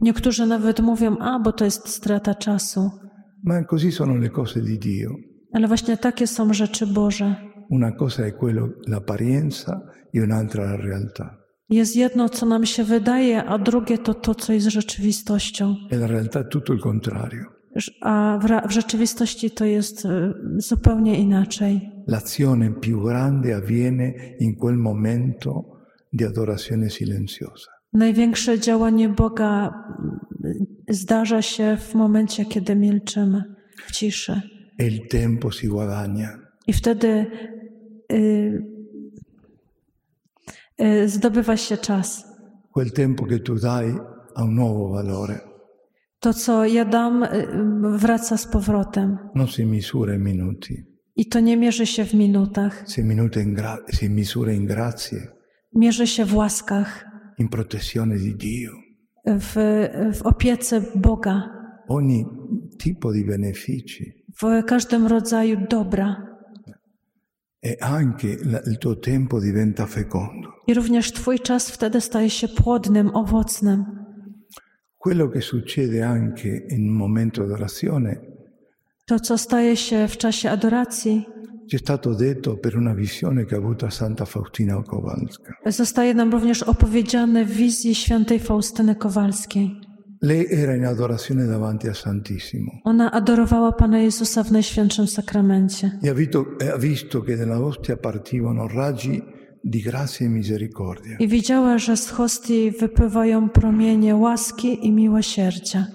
Niektórzy 0.00 0.46
nawet 0.46 0.80
mówią, 0.80 1.18
a 1.18 1.40
bo 1.40 1.52
to 1.52 1.64
jest 1.64 1.88
strata 1.88 2.34
czasu. 2.34 2.90
Ma 3.44 3.64
così 3.64 3.92
sono 3.92 4.16
le 4.16 4.28
cose 4.28 4.60
di 4.60 4.78
Dio. 4.78 5.10
Ale 5.52 5.68
właśnie 5.68 5.96
takie 5.96 6.26
są 6.26 6.52
rzeczy 6.52 6.86
Boże. 6.86 7.34
Una 7.70 7.92
cosa 7.92 8.22
è 8.26 8.32
quello, 8.32 8.68
l'apparenza 8.86 9.80
e 10.14 10.20
un'altra 10.20 10.64
la 10.64 10.76
realtà. 10.76 11.36
Jest 11.70 11.96
jedno, 11.96 12.28
co 12.28 12.46
nam 12.46 12.66
się 12.66 12.84
wydaje, 12.84 13.44
a 13.44 13.58
drugie 13.58 13.98
to 13.98 14.14
to, 14.14 14.34
co 14.34 14.52
jest 14.52 14.68
rzeczywistością. 14.68 15.76
E 15.90 15.96
la 15.96 16.06
realtà 16.06 16.44
tutto 16.44 16.72
il 16.72 16.80
contrario. 16.80 17.44
A 18.00 18.38
w, 18.42 18.68
w 18.68 18.70
rzeczywistości 18.70 19.50
to 19.50 19.64
jest 19.64 20.04
y, 20.04 20.08
zupełnie 20.56 21.18
inaczej. 21.18 21.90
L'azione 22.10 22.72
più 22.72 23.00
grande 23.02 23.54
avviene 23.54 24.34
in 24.40 24.56
quel 24.56 24.76
momento 24.76 25.86
di 26.10 26.24
adorazione 26.24 26.88
silenziosa. 26.88 27.70
Największe 27.92 28.58
działanie 28.58 29.08
Boga 29.08 29.72
y, 30.88 30.94
zdarza 30.94 31.42
się 31.42 31.76
w 31.76 31.94
momencie, 31.94 32.44
kiedy 32.44 32.76
milczymy, 32.76 33.44
w 33.86 33.92
ciszy. 33.92 34.42
E 34.78 34.86
il 34.86 35.06
tempo 35.08 35.50
si 35.50 35.68
guadagna. 35.68 36.38
I 36.66 36.72
wtedy 36.72 37.26
y, 38.12 38.62
y, 40.82 41.08
zdobywa 41.08 41.56
się 41.56 41.76
czas. 41.76 42.24
Quel 42.72 42.92
tempo 42.92 43.26
che 43.26 43.38
tu 43.38 43.54
dai 43.54 43.94
ha 44.34 44.44
un 44.44 44.54
nuovo 44.54 44.88
valore. 44.88 45.40
To, 46.20 46.34
co 46.34 46.64
ja 46.64 46.84
dam, 46.84 47.22
y, 47.22 47.98
wraca 47.98 48.36
z 48.36 48.46
powrotem. 48.46 49.18
Non 49.34 49.48
si 49.48 49.64
misura 49.64 50.14
in 50.14 50.22
minuti, 50.22 50.89
I 51.20 51.26
to 51.26 51.40
nie 51.40 51.56
mierzy 51.56 51.86
się 51.86 52.04
w 52.04 52.14
minutach, 52.14 52.84
si, 52.88 53.02
gra- 53.54 53.78
si 53.92 54.10
misura 54.10 54.52
in 54.52 54.66
grazie, 54.66 55.16
mierzy 55.74 56.06
się 56.06 56.24
w 56.24 56.34
łaskach, 56.34 57.04
in 57.38 57.48
protezione 57.48 58.16
di 58.18 58.34
Dio. 58.36 58.72
w, 59.26 59.54
w 60.14 60.22
opiece 60.22 60.80
Boga, 60.96 61.48
Ogni 61.88 62.24
tipo 62.78 63.12
di 63.12 63.24
benefici 63.24 64.04
w 64.42 64.64
każdym 64.66 65.06
rodzaju 65.06 65.56
dobra. 65.70 66.26
e 67.62 67.76
anche 67.80 68.28
il 68.66 68.78
tuo 68.78 68.96
tempo 68.96 69.40
diventa 69.40 69.86
fecondo. 69.86 70.48
I 70.66 70.74
również 70.74 71.12
Twój 71.12 71.38
czas 71.38 71.70
wtedy 71.70 72.00
staje 72.00 72.30
się 72.30 72.48
płodnym, 72.48 73.10
owocnym. 73.14 73.84
Quello 74.98 75.28
che 75.28 75.40
succede 75.40 76.02
anche 76.06 76.48
in 76.70 76.88
un 76.88 76.96
momento 76.96 77.42
di 77.42 77.52
adorazione 77.52 78.20
To, 79.10 79.20
co 79.20 79.38
staje 79.38 79.76
się 79.76 80.08
w 80.08 80.16
czasie 80.16 80.50
adoracji, 80.50 81.26
ci 81.70 81.76
è 81.76 81.78
stato 81.78 82.14
detto 82.14 82.56
per 82.56 82.76
una 82.76 82.94
visione 82.94 83.44
che 83.44 83.54
ha 83.54 83.58
avuto 83.58 83.90
Santa 83.90 84.24
Faustina 84.24 84.82
Kowalska. 84.82 85.52
zostaje 85.66 86.14
nam 86.14 86.30
również 86.32 86.62
opowiedziane 86.62 87.44
w 87.44 87.50
wizji 87.50 87.94
świętej 87.94 88.38
Faustyny 88.40 88.94
Kowalskiej. 88.94 89.70
Lei 90.22 90.46
era 90.52 90.76
in 90.76 90.84
adorazione 90.86 91.46
davanti 91.46 91.88
a 91.88 91.94
Santissimo 91.94 92.72
Ona 92.84 93.10
adorowała 93.12 93.72
Pana 93.72 93.98
Jezusa 93.98 94.42
w 94.44 94.52
Najświętszym 94.52 95.06
Sakramencie. 95.06 95.90
e 96.02 96.08
ha 96.08 96.14
visto, 96.14 96.44
e 96.60 96.66
ha 96.70 96.78
visto 96.78 97.22
che 97.22 97.36
dalla 97.36 97.58
ostia 97.60 97.96
partivano 97.96 98.68
raggi 98.68 99.22
di 99.64 99.82
grazia 99.82 100.24
e 100.24 100.28
misericordia. 100.28 101.16
I 101.18 101.28
widziała, 101.28 101.78
że 101.78 101.96
z 101.96 102.10
hostii 102.10 102.70
wypływają 102.70 103.48
promienie 103.48 104.16
łaski 104.16 104.86
i 104.86 104.92
miłosierdzia. 104.92 105.86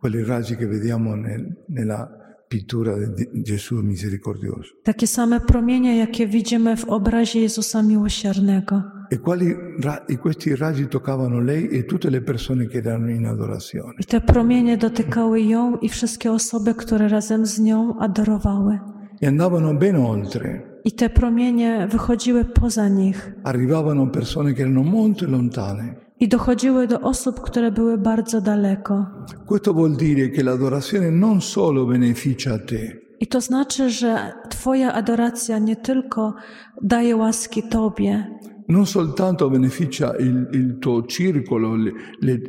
Quelli 0.00 0.24
raggi 0.24 0.56
che 0.56 0.66
vediamo 0.66 1.16
nel- 1.16 1.52
nella 1.68 2.19
pittura 2.50 2.96
Gesù 3.32 3.82
misericordioso. 3.82 4.74
Takie 4.82 5.06
same 5.06 5.40
promienie, 5.40 5.96
jakie 5.98 6.26
widzimy 6.26 6.76
w 6.76 6.84
obrazie 6.84 7.40
Jezusa 7.40 7.82
Miłosiernego. 7.82 8.82
E, 9.10 9.18
quali 9.18 9.54
ra- 9.80 10.04
e 10.08 10.16
questi 10.16 10.56
raggi 10.56 10.88
toccavano 10.88 11.40
lei 11.40 11.68
e 11.78 11.84
tutte 11.84 12.10
le 12.10 12.20
persone 12.20 12.66
che 12.66 12.78
erano 12.78 13.10
in 13.10 13.26
adorazione. 13.26 13.94
I 13.98 14.04
te 14.04 14.20
promienie 14.20 14.76
dotykały 14.76 15.40
ją 15.40 15.76
i 15.76 15.88
wszystkie 15.88 16.32
osoby, 16.32 16.74
które 16.74 17.08
razem 17.08 17.46
z 17.46 17.58
nią 17.58 17.98
adorowały. 17.98 18.78
E 19.22 19.28
andavano 19.28 19.74
ben 19.74 19.96
oltre. 19.96 20.62
I 20.84 20.92
te 20.92 21.08
promienie 21.10 21.88
wychodziły 21.90 22.44
poza 22.44 22.88
nich 22.88 23.32
Arrivavano 23.42 24.10
persone 24.10 24.54
che 24.54 24.62
erano 24.62 24.82
molto 24.82 25.26
lontane. 25.26 26.09
I 26.20 26.28
dochodziły 26.28 26.86
do 26.86 27.00
osób, 27.00 27.40
które 27.40 27.72
były 27.72 27.98
bardzo 27.98 28.40
daleko. 28.40 29.06
Questo 29.46 29.72
vuol 29.74 29.96
dire 29.96 30.28
che 30.28 30.42
l'adorazione 30.42 31.10
non 31.10 31.40
solo 31.40 31.86
beneficia 31.86 32.54
a 32.54 32.58
te, 32.58 33.00
I 33.20 33.26
to 33.26 33.40
znaczy, 33.40 33.90
że 33.90 34.32
Twoja 34.48 34.92
adoracja 34.92 35.58
nie 35.58 35.76
tylko 35.76 36.34
daje 36.82 37.16
łaski 37.16 37.62
Tobie, 37.62 38.38
non 38.68 38.86
soltanto 38.86 39.50
beneficia 39.50 40.16
il, 40.16 40.48
il 40.52 40.78
tuo 40.78 41.02
circolo, 41.06 41.76
le, 41.76 41.92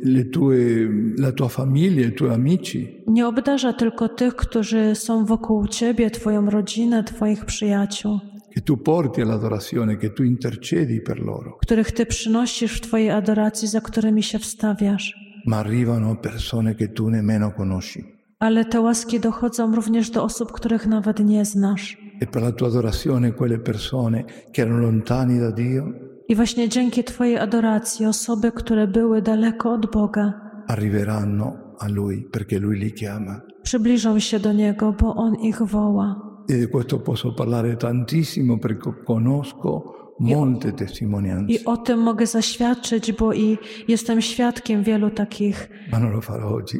le, 0.02 0.24
tue, 0.30 0.88
la 1.18 1.32
tua 1.32 1.48
famiglia, 1.48 2.06
i 2.06 2.12
tuoi 2.12 2.30
amici, 2.30 3.02
Nie 3.06 3.26
obdarza 3.26 3.72
tylko 3.72 4.08
tych, 4.08 4.36
którzy 4.36 4.94
są 4.94 5.24
wokół 5.24 5.66
ciebie, 5.66 6.10
twoją 6.10 6.50
rodzinę, 6.50 7.04
twoich 7.04 7.44
przyjaciół, 7.44 8.20
che 8.54 8.60
tu 8.62 8.76
porti 8.82 9.20
all'adorazione, 9.20 9.96
che 9.96 10.12
tu 10.12 10.22
intercedi 10.22 11.00
per 11.00 11.18
loro, 11.20 11.56
których 11.60 11.92
ty 11.92 12.06
przynosisz 12.06 12.72
w 12.76 12.80
twojej 12.80 13.10
adoracji, 13.10 13.68
za 13.68 13.80
którymi 13.80 14.22
się 14.22 14.38
wstawiasz. 14.38 15.14
ma 15.46 15.56
arrivano 15.56 16.16
persone 16.16 16.74
che 16.74 16.88
tu 16.88 17.08
nemmeno 17.10 17.50
conosci. 17.50 18.04
Ale 18.38 18.64
te 18.64 18.80
łaski 18.80 19.20
dochodzą 19.20 19.74
również 19.74 20.10
do 20.10 20.24
osób, 20.24 20.52
których 20.52 20.86
nawet 20.86 21.18
nie 21.24 21.44
znasz. 21.44 21.96
E 22.20 22.26
per 22.26 22.42
la 22.42 22.52
tua 22.52 22.68
adorazione 22.68 23.32
quelle 23.32 23.58
persone 23.58 24.24
che 24.52 24.62
erano 24.62 24.78
lontani 24.78 25.38
da 25.38 25.52
Dio 25.52 25.84
I 26.28 26.34
właśnie 26.34 26.68
dzięki 26.68 27.04
Twojej 27.04 27.38
adoracji 27.38 28.06
osoby, 28.06 28.52
które 28.52 28.86
były 28.86 29.22
daleko 29.22 29.72
od 29.72 29.90
Boga, 29.92 30.32
arriveranno 30.66 31.56
a 31.78 31.88
Lui 31.88 32.22
perché 32.32 32.58
Lui 32.58 32.78
li 32.78 32.90
chiama. 32.98 33.40
przybliżą 33.62 34.18
się 34.18 34.38
do 34.40 34.52
Niego, 34.52 34.92
bo 34.92 35.14
On 35.14 35.34
ich 35.34 35.62
woła. 35.62 36.31
E 36.48 36.58
di 36.58 36.66
questo 36.66 36.98
posso 37.00 37.34
parlare 37.34 37.76
tantissimo 37.76 38.58
perché 38.58 38.92
conosco 39.04 40.14
molte 40.18 40.72
testimonianze, 40.74 41.52
I 41.52 41.64
o 41.64 41.76
tym 41.76 41.98
mogę 41.98 42.26
zaświadczyć, 42.26 43.12
bo 43.12 43.32
i 43.32 43.58
jestem 43.88 44.20
świadkiem 44.20 44.82
wielu 44.82 45.10
takich, 45.10 45.68
ma 45.92 45.98
non 45.98 46.12
lo 46.12 46.20
farò 46.20 46.48
oggi. 46.48 46.78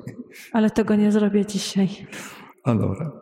ale 0.53 0.71
tego 0.71 0.95
nie 0.97 1.13
zrobię 1.13 1.47
dzisiaj. 1.47 1.89
Allora, 2.65 3.13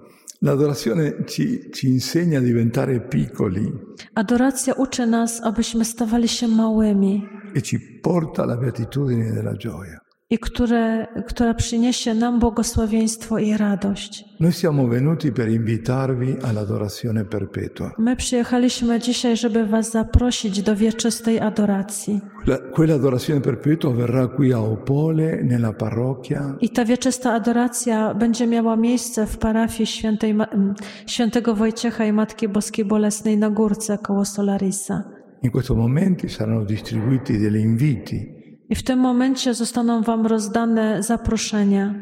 l'adorazione 0.42 1.12
ci, 1.26 1.70
ci 1.72 1.86
insegna 1.88 2.38
a 2.38 2.42
diventare 2.42 3.00
piccoli 3.00 3.72
Adoracja 4.14 4.74
uczy 4.74 5.06
nas, 5.06 5.40
abyśmy 5.42 5.84
stawali 5.84 6.28
się 6.28 6.48
małymi 6.48 7.28
e 7.54 7.62
ci 7.62 7.78
porta 8.02 8.42
alla 8.42 8.56
beatitudine 8.56 9.32
della 9.32 9.54
gioia. 9.56 10.00
I 10.32 10.38
które, 10.38 11.06
która 11.26 11.54
przyniesie 11.54 12.14
nam 12.14 12.38
błogosławieństwo 12.38 13.38
i 13.38 13.56
radość. 13.56 14.24
Noi 14.40 14.52
siamo 14.52 14.86
venuti 14.86 15.32
per 15.32 15.48
invitarvi 15.48 16.36
all'adorazione 16.42 17.24
perpetua, 17.24 17.90
My 17.98 18.16
przyjechaliśmy 18.16 19.00
dzisiaj, 19.00 19.36
żeby 19.36 19.66
Was 19.66 19.90
zaprosić 19.90 20.62
do 20.62 20.76
wieczystej 20.76 21.40
adoracji. 21.40 22.20
La- 22.46 22.58
quella 22.74 22.94
adorazione 22.94 23.40
perpetua 23.40 23.90
avverrà 23.90 24.28
qui 24.36 24.52
a 24.52 24.58
Opole, 24.60 25.42
nella 25.44 25.72
parrocchia, 25.72 26.56
I 26.60 26.68
ta 26.70 26.84
wieczysta 26.84 27.32
adoracja 27.32 28.14
będzie 28.14 28.46
miała 28.46 28.76
miejsce 28.76 29.26
w 29.26 29.38
parafii 29.38 29.86
świętej, 29.86 30.34
Ma- 30.34 30.46
m, 30.52 30.74
świętego 31.06 31.54
Wojciecha 31.54 32.04
i 32.04 32.12
Matki 32.12 32.48
Boskiej 32.48 32.84
Bolesnej 32.84 33.36
na 33.38 33.50
górce 33.50 33.98
koło 33.98 34.24
Solarisa. 34.24 35.02
In 35.42 35.50
questo 35.50 35.74
momento 35.74 36.28
saranno 36.28 36.64
distribuiti 36.64 37.38
degli 37.38 37.56
inviti 37.56 38.39
I 38.70 38.74
w 38.74 38.82
tym 38.82 38.98
momencie 38.98 39.54
zostaną 39.54 40.02
Wam 40.02 40.26
rozdane 40.26 41.02
zaproszenia, 41.02 41.94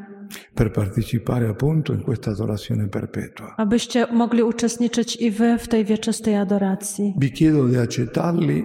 per 0.54 0.72
partecipare 0.72 1.48
appunto 1.48 1.92
in 1.94 2.00
questa 2.00 2.30
adorazione 2.30 2.88
perpetua. 2.88 3.54
abyście 3.56 4.06
mogli 4.12 4.42
uczestniczyć 4.42 5.16
i 5.16 5.30
Wy 5.30 5.58
w 5.58 5.68
tej 5.68 5.84
wieczystej 5.84 6.36
adoracji. 6.36 7.14
Vi 7.18 7.30
chiedo 7.30 7.68
di 7.68 7.76
accettarli 7.76 8.64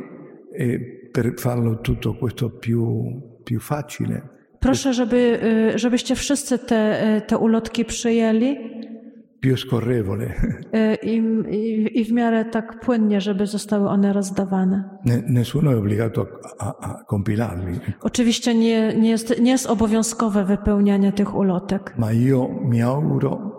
e 0.60 0.80
per 1.14 1.34
farlo 1.40 1.76
tutto 1.76 2.14
questo 2.14 2.50
più, 2.50 3.04
più 3.44 3.60
facile. 3.60 4.22
Proszę, 4.60 4.94
żeby, 4.94 5.40
y, 5.76 5.80
żebyście 5.80 6.16
wszyscy 6.16 6.60
te, 6.60 7.08
y, 7.18 7.22
te 7.22 7.38
ulotki 7.38 7.86
przyjęli 7.86 8.58
più 9.44 9.58
scorrevole. 9.58 10.26
y, 10.26 10.96
i, 11.04 11.16
i, 11.50 12.00
i 12.00 12.06
w 12.06 12.12
miarę 12.12 12.46
tak 12.46 12.80
płynnie, 12.80 13.22
żeby 13.22 13.46
zostały 13.46 13.90
one 13.90 14.14
rozdawane. 14.14 14.84
Ne- 15.06 15.24
Nessuno 15.28 15.72
è 15.72 15.78
obbligato 15.78 16.26
a, 16.60 16.74
a- 16.80 17.04
compilarli, 17.10 17.80
Oczywiście 18.02 18.56
nie, 18.56 18.94
nie, 18.98 19.10
jest, 19.10 19.40
nie 19.42 19.52
jest 19.52 19.66
obowiązkowe 19.70 20.46
wypełnianie 20.46 21.12
tych 21.12 21.36
ulotek. 21.36 21.94
ma 21.98 22.12
io 22.14 22.50
mi 22.70 22.82
auguro 22.82 23.52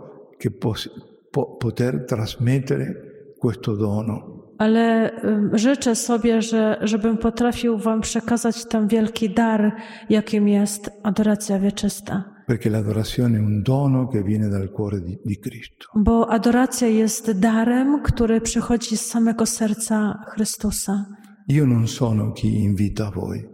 che 0.42 0.50
pos- 0.50 0.88
po- 1.32 1.56
poter 1.60 2.06
trasmettere 2.06 2.94
questo 3.40 3.76
dono 3.76 4.34
Ale 4.58 5.10
życzę 5.52 5.94
sobie, 5.94 6.42
że, 6.42 6.76
żebym 6.82 7.18
potrafił 7.18 7.78
Wam 7.78 8.00
przekazać 8.00 8.64
ten 8.64 8.88
wielki 8.88 9.30
dar, 9.34 9.72
jakim 10.10 10.48
jest 10.48 10.90
adoracja 11.02 11.58
wieczysta. 11.58 12.33
Perché 12.46 12.68
l'adorazione 12.68 13.36
è 13.38 13.40
un 13.40 13.62
dono 13.62 14.08
che 14.08 14.22
viene 14.22 14.48
dal 14.48 14.70
cuore 14.70 15.00
di, 15.24 15.38
Cristo. 15.38 15.88
Bo 15.94 16.26
adoracja 16.26 16.86
jest 16.88 17.30
darem, 17.32 18.02
który 18.02 18.40
przychodzi 18.40 18.96
z 18.96 19.06
samego 19.06 19.46
serca 19.46 20.24
Chrystusa. 20.34 21.06
Io 21.48 21.66
non 21.66 21.86
sono 21.88 22.32
chi 22.32 22.62
invita 22.62 23.10
voi, 23.10 23.44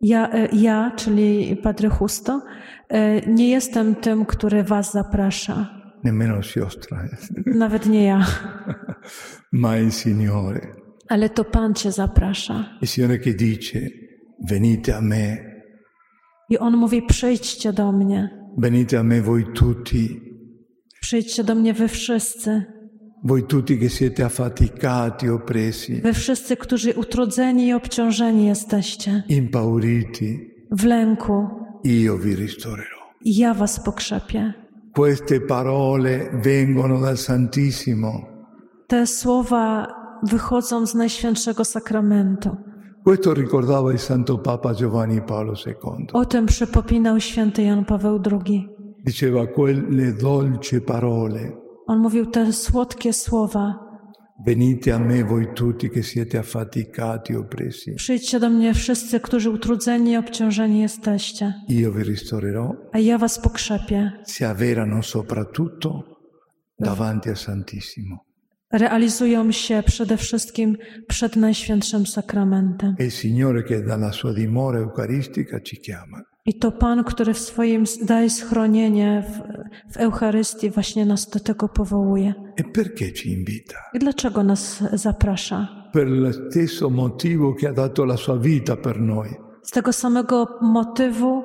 Ja, 0.00 0.28
e, 0.30 0.48
ja 0.52 0.92
czyli 0.96 1.56
Padre 1.56 1.88
Justo, 2.00 2.42
e, 2.88 3.20
nie 3.26 3.48
jestem 3.50 3.94
tym, 3.94 4.24
który 4.26 4.62
Was 4.64 4.92
zaprasza. 4.92 5.70
nemmeno 6.04 6.42
siostra, 6.42 7.08
Nawet 7.46 7.86
nie 7.86 8.04
ja, 8.04 8.26
ma 9.52 9.76
il 9.78 9.92
Signore. 9.92 10.60
ale 11.08 11.28
to 11.30 11.44
Pan 11.44 11.74
Cię 11.74 11.92
zaprasza. 11.92 12.64
Il 12.80 12.88
Signore 12.88 13.18
che 13.18 13.34
dice, 13.34 13.90
venite 14.48 14.94
a 14.94 15.00
me, 15.00 15.45
I 16.50 16.58
On 16.58 16.76
mówi: 16.76 17.02
przyjdźcie 17.02 17.72
do 17.72 17.92
mnie. 17.92 18.30
venite 18.58 18.98
a 18.98 19.02
me 19.02 19.20
voi 19.22 19.44
tutti, 19.54 20.20
Przyjdźcie 21.00 21.44
do 21.44 21.54
mnie 21.54 21.74
wy 21.74 21.88
wszyscy. 21.88 22.62
voi 23.24 23.42
tutti 23.42 23.78
che 23.78 23.90
siete 23.90 24.24
affaticati, 24.24 25.28
oppressi, 25.30 26.00
Wy 26.02 26.12
wszyscy, 26.12 26.56
którzy 26.56 26.94
utrudzeni 26.94 27.66
i 27.66 27.72
obciążeni 27.72 28.46
jesteście, 28.46 29.22
impauriti, 29.28 30.38
w 30.70 30.84
lęku, 30.84 31.48
io 31.84 32.18
vi 32.18 32.34
ristorerò. 32.36 32.96
i 33.24 33.36
ja 33.36 33.54
was 33.54 33.80
pokrzepię. 33.80 34.52
Queste 34.94 35.40
parole 35.40 36.20
vengono 36.44 37.00
dal 37.00 37.16
Santissimo. 37.16 38.12
Te 38.86 39.06
słowa 39.06 39.86
wychodzą 40.22 40.86
z 40.86 40.94
Najświętszego 40.94 41.64
Sakramentu. 41.64 42.56
Questo 43.06 43.32
ricordava 43.32 43.92
il 43.92 44.00
Santo 44.00 44.40
Papa 44.40 44.74
Giovanni 44.74 45.20
Paolo 45.22 45.54
II. 45.64 46.06
O 46.12 46.24
tym 46.24 46.46
przypominał 46.46 47.20
święty 47.20 47.62
Jan 47.62 47.84
Paweł 47.84 48.20
II. 48.32 48.68
Diceva 49.04 49.46
quelle 49.46 50.12
dolci 50.12 50.80
parole. 50.80 51.52
On 51.86 51.98
mówił 51.98 52.26
te 52.26 52.52
słodkie 52.52 53.12
słowa. 53.12 53.74
Venite 54.46 54.94
a 54.94 54.98
me 54.98 55.24
voi 55.24 55.46
tutti 55.54 55.88
che 55.90 56.02
siete 56.02 56.38
affaticati, 56.38 57.36
oppressi. 57.36 57.94
Przyjdźcie 57.94 58.40
do 58.40 58.50
mnie 58.50 58.74
wszyscy, 58.74 59.20
którzy 59.20 59.50
utrudzeni 59.50 60.10
i 60.10 60.16
obciążeni 60.16 60.80
jesteście, 60.80 61.54
Io 61.68 61.92
vi 61.92 62.02
ristorerò. 62.04 62.72
a 62.92 62.98
ja 62.98 63.18
was 63.18 63.38
pokrzepię. 63.38 64.12
Si 64.26 64.44
avverano 64.44 65.02
soprattutto 65.02 66.02
davanti 66.80 67.28
al 67.28 67.36
Santissimo. 67.36 68.25
Realizują 68.72 69.52
się 69.52 69.82
przede 69.86 70.16
wszystkim 70.16 70.76
przed 71.08 71.36
Najświętszym 71.36 72.06
Sakramentem. 72.06 72.94
Chiama. 75.84 76.22
I 76.46 76.58
to 76.58 76.72
Pan, 76.72 77.04
który 77.04 77.34
w 77.34 77.38
swoim 77.38 77.84
daje 78.02 78.30
schronienie 78.30 79.24
w, 79.28 79.92
w 79.92 79.96
Eucharystii, 79.96 80.70
właśnie 80.70 81.06
nas 81.06 81.30
do 81.30 81.40
tego 81.40 81.68
powołuje. 81.68 82.34
E? 82.56 82.62
I 83.94 83.98
dlaczego 83.98 84.42
nas 84.42 84.82
zaprasza? 84.92 85.68
Z 89.62 89.70
tego 89.70 89.92
samego 89.92 90.58
motywu, 90.62 91.44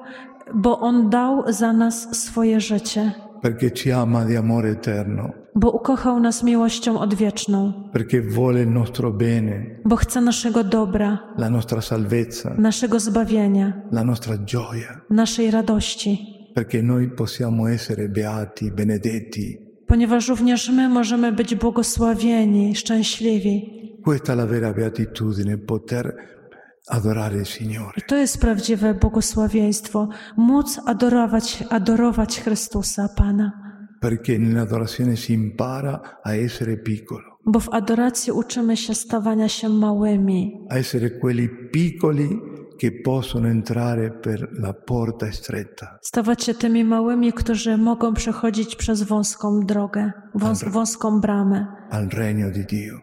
bo 0.56 0.80
On 0.80 1.10
dał 1.10 1.44
za 1.54 1.74
nas 1.74 2.24
swoje 2.24 2.60
życie, 2.60 3.12
Perché 3.42 3.72
ci 3.72 3.92
ama 3.92 4.24
di 4.24 4.36
amore 4.36 4.70
eterno. 4.70 5.34
Bo 5.56 5.72
ukochał 5.72 6.20
nas 6.20 6.44
miłością 6.44 7.00
odwieczną, 7.00 7.74
Perché 7.94 8.22
vuole 8.22 8.62
il 8.62 8.70
nostro 8.72 9.12
bene, 9.12 9.66
bo 9.86 9.96
chce 9.96 10.22
naszego 10.22 10.64
dobra, 10.64 11.18
la 11.38 11.50
nostra 11.50 11.82
salvezza, 11.82 12.54
naszego 12.58 13.00
zbawienia, 13.00 13.82
la 13.92 14.04
nostra 14.04 14.38
gioia. 14.38 15.02
naszej 15.10 15.52
radości, 15.52 16.18
Perché 16.56 16.84
noi 16.84 17.10
possiamo 17.10 17.70
essere 17.70 18.10
beati, 18.10 18.72
benedetti. 18.72 19.58
ponieważ 19.88 20.28
również 20.30 20.70
my 20.70 20.90
możemy 20.90 21.32
być 21.32 21.56
błogosławieni, 21.56 22.76
szczęśliwi. 22.76 23.82
Questa 24.06 24.34
è 24.34 24.36
la 24.36 24.46
vera 24.48 24.74
beatitudine, 24.74 25.58
poter 25.58 26.16
adorare 26.88 27.38
il 27.38 27.46
Signore. 27.46 27.92
I 27.98 28.02
to 28.02 28.16
jest 28.16 28.38
prawdziwe 28.42 28.94
błogosławieństwo, 28.94 30.08
móc 30.38 30.80
adorować, 30.86 31.64
adorować 31.70 32.42
Chrystusa, 32.42 33.10
Pana. 33.18 33.52
Perché 34.02 34.38
nell'adorazione 34.40 35.16
si 35.16 35.34
impara 35.34 36.20
a 36.24 36.34
essere 36.36 36.78
piccolo, 36.78 37.38
Bo 37.46 37.60
w 37.60 37.70
adoracji 37.74 38.32
uczymy 38.32 38.78
się 38.78 38.96
stawania 38.96 39.48
się 39.50 39.70
małymi, 39.70 40.66
a 40.70 40.78
essere 40.78 41.10
quelli 41.20 41.50
piccoli 41.72 42.40
che 42.80 42.92
possono 43.04 43.48
entrare 43.48 44.12
per 44.12 44.50
la 44.60 44.74
porta 44.74 45.32
stretta. 45.32 45.98
stawać 46.02 46.44
się 46.44 46.54
tymi 46.54 46.84
małymi, 46.84 47.34
którzy 47.34 47.78
mogą 47.78 48.14
przechodzić 48.14 48.76
przez 48.76 49.04
wąską 49.04 49.60
drogę, 49.66 50.12
wąs, 50.36 50.64
wąską 50.64 51.20
bramę 51.22 51.68
al 51.90 52.08
regno 52.10 52.52
di 52.52 52.66
Dio, 52.66 52.96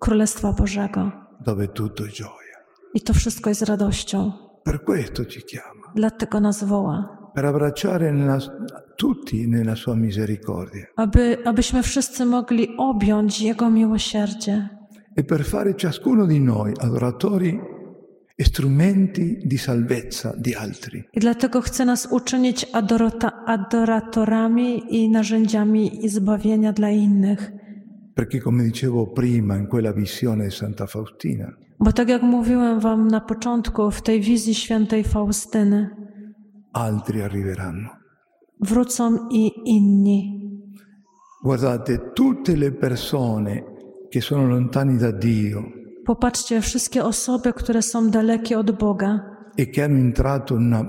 Królestwa 0.00 0.52
Bożego, 0.52 1.12
dove 1.46 1.68
tutto 1.68 2.04
è 2.04 2.08
gioia. 2.12 2.56
I 2.94 3.00
to 3.00 3.14
wszystko 3.14 3.50
jest 3.50 3.62
radością. 3.62 4.32
Per 4.64 4.84
questo 4.84 5.24
ci 5.24 5.40
chiama, 5.40 5.92
Dlatego 5.94 6.40
nas 6.40 6.64
woła. 6.64 7.17
Per 7.34 7.44
abbracciare 7.44 8.12
nella- 8.12 8.38
tutti 8.96 9.46
nella 9.48 9.74
sua 9.74 9.94
misericordia 9.94 10.84
Aby, 10.96 11.38
abyśmy 11.44 11.82
wszyscy 11.82 12.24
mogli 12.24 12.68
objąć 12.78 13.40
Jego 13.40 13.70
miłosierdzie. 13.70 14.68
e 15.16 15.22
per 15.24 15.44
fare 15.44 15.74
ciascuno 15.74 16.26
di 16.26 16.40
noi 16.40 16.72
adoratori 16.80 17.58
e 18.40 18.44
strumenti 18.44 19.38
di 19.44 19.58
salvezza 19.58 20.32
di 20.38 20.54
altri. 20.54 21.04
I 21.12 21.20
dlatego 21.20 21.60
chce 21.60 21.84
nas 21.84 22.08
uczynić 22.10 22.66
adorota, 22.72 23.44
adoratorami 23.46 24.82
i 25.02 25.08
narzędziami 25.10 26.04
i 26.04 26.08
zbawienia 26.08 26.72
dla 26.72 26.90
innych. 26.90 27.52
Perché 28.14 28.40
come 28.40 28.62
dicevo 28.64 29.06
prima 29.12 29.56
in 29.56 29.66
quella 29.66 29.92
visione 29.92 30.44
di 30.44 30.50
Santa 30.50 30.86
Faustina, 30.86 31.52
Bo 31.80 31.92
tak 31.92 32.08
jak 32.08 32.22
mówiłem 32.22 32.80
wam 32.80 33.08
na 33.08 33.20
początku, 33.20 33.90
w 33.90 34.02
tej 34.02 34.20
wizji 34.20 34.54
świętej 34.54 35.04
Faustyny, 35.04 35.90
altri 36.78 37.22
arriveranno. 37.22 37.90
wrócą 38.60 39.28
i 39.30 39.52
inni. 39.64 40.18
Guardate, 41.42 42.10
tutte 42.14 42.56
le 42.56 42.72
persone 42.72 43.64
che 44.10 44.20
sono 44.20 44.46
lontani 44.48 44.96
da 44.98 45.12
Dio 45.12 45.62
Popatrzcie, 46.04 46.60
wszystkie 46.60 47.04
osoby, 47.04 47.52
które 47.52 47.82
są 47.82 48.10
dalekie 48.10 48.58
od 48.58 48.70
Boga 48.70 49.20
e 49.56 49.66
che 49.70 49.82
hanno 49.82 49.98
entrato 49.98 50.54
in 50.54 50.62
una 50.62 50.82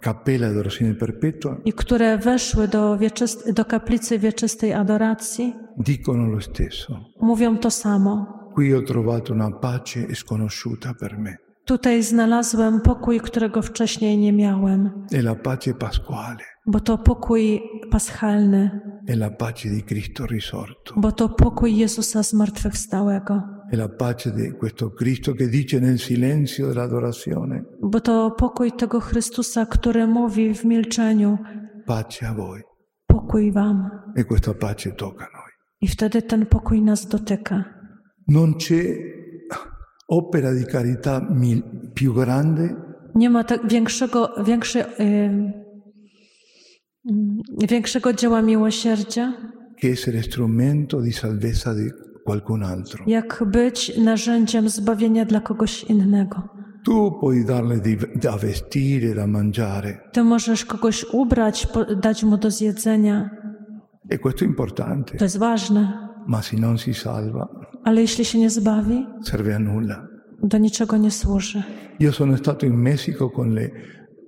cappella 0.00 0.46
di 0.46 0.52
adorazione 0.52 0.94
perpetua 0.94 1.56
i 1.64 1.72
które 1.72 2.18
weszły 2.18 2.68
do, 2.68 2.96
wieczyst- 2.96 3.52
do 3.52 3.64
kaplicy 3.64 4.18
wieczystej 4.18 4.72
adoracji, 4.72 5.54
dicono 5.76 6.26
lo 6.26 6.40
stesso. 6.40 7.00
mówią 7.20 7.58
to 7.58 7.70
samo. 7.70 8.26
Qui 8.54 8.72
ho 8.72 8.82
trovato 8.82 9.32
una 9.32 9.50
pace 9.50 10.14
sconosciuta 10.14 10.94
per 10.94 11.18
me. 11.18 11.36
Tutaj 11.64 12.02
znalazłem 12.02 12.80
pokój, 12.80 13.20
którego 13.20 13.62
wcześniej 13.62 14.18
nie 14.18 14.32
miałem, 14.32 15.06
È 15.12 15.22
la 15.22 15.34
pace 15.34 15.74
pasquale, 15.74 16.44
bo 16.66 16.80
to 16.80 16.98
pokój 16.98 17.60
paschalny, 17.90 18.70
è 19.08 19.16
la 19.16 19.30
pace 19.30 19.68
di 19.68 19.82
Cristo 19.82 20.26
risorto, 20.26 20.94
bo 20.96 21.12
to 21.12 21.28
pokój 21.28 21.76
Jezusa 21.76 22.22
zmartwychwstałego, 22.22 23.42
è 23.72 23.76
la 23.76 23.88
pace 23.88 24.32
di 24.32 24.52
questo 24.58 24.90
Cristo 24.90 25.32
che 25.32 25.48
dice 25.48 25.80
nel 25.80 25.98
silenzio 25.98 26.66
dell'adorazione, 26.66 27.62
bo 27.80 28.00
to 28.00 28.34
pokój 28.36 28.72
tego 28.72 29.00
Chrystusa, 29.00 29.66
który 29.66 30.06
mówi 30.06 30.54
w 30.54 30.64
milczeniu: 30.64 31.38
pace 31.86 32.26
a 32.28 32.34
voi. 32.34 32.60
Pokój 33.06 33.52
wam. 33.52 33.90
E 34.16 34.24
questa 34.24 34.54
pace 34.54 34.92
tocca 34.92 35.24
noi. 35.32 35.52
I 35.80 35.88
wtedy 35.88 36.22
ten 36.22 36.46
pokój 36.46 36.82
nas 36.82 37.06
dotyka. 37.06 37.64
Non 38.28 38.54
c'è 38.56 39.13
opera 40.08 40.52
di 40.54 40.64
carità 40.64 41.20
mil- 41.30 41.62
più 41.94 42.12
grande 42.14 42.74
Nie 43.14 43.30
ma 43.30 43.44
tak 43.44 43.68
większego, 43.68 44.44
większy, 44.44 44.84
ym, 45.00 45.52
większego 47.68 48.12
dzieła 48.12 48.42
miłosierdzia, 48.42 49.32
che 49.80 49.88
essere 49.88 50.22
strumento 50.22 51.00
di 51.00 51.12
salvezza 51.12 51.74
di 51.74 51.90
qualcun 52.24 52.62
altro. 52.62 53.04
jak 53.06 53.44
być 53.46 53.96
narzędziem 53.98 54.68
zbawienia 54.68 55.24
dla 55.24 55.40
kogoś 55.40 55.84
innego. 55.84 56.48
Tu 56.84 57.12
puoi 57.20 57.44
darle 57.44 57.80
di- 57.80 57.96
da 58.22 58.36
vestire, 58.38 59.14
da 59.14 59.26
mangiare, 59.26 60.00
Ty 60.12 60.22
możesz 60.24 60.64
kogoś 60.64 61.04
ubrać, 61.12 61.66
dać 62.00 62.24
mu 62.24 62.36
do 62.38 62.50
zjedzenia. 62.50 63.30
e 64.10 64.18
questo 64.18 64.44
è 64.44 64.48
importante, 64.48 65.18
To 65.18 65.24
jest 65.24 65.38
ważne. 65.38 66.08
Ma 66.26 66.42
se 66.42 66.56
non 66.56 66.78
si 66.78 66.94
salva 66.94 67.48
Ale 67.84 68.00
jeśli 68.00 68.24
się 68.24 68.38
nie 68.38 68.50
zbawi, 68.50 69.06
serve 69.22 69.56
a 69.56 69.58
nulla. 69.58 70.06
do 70.42 70.58
niczego 70.58 70.96
nie 70.96 71.10
służy. 71.10 71.62
Io 72.00 72.12
sono 72.12 72.36
stato 72.36 72.66
in 72.66 72.74
Messico 72.74 73.30
con 73.30 73.54
le 73.54 73.70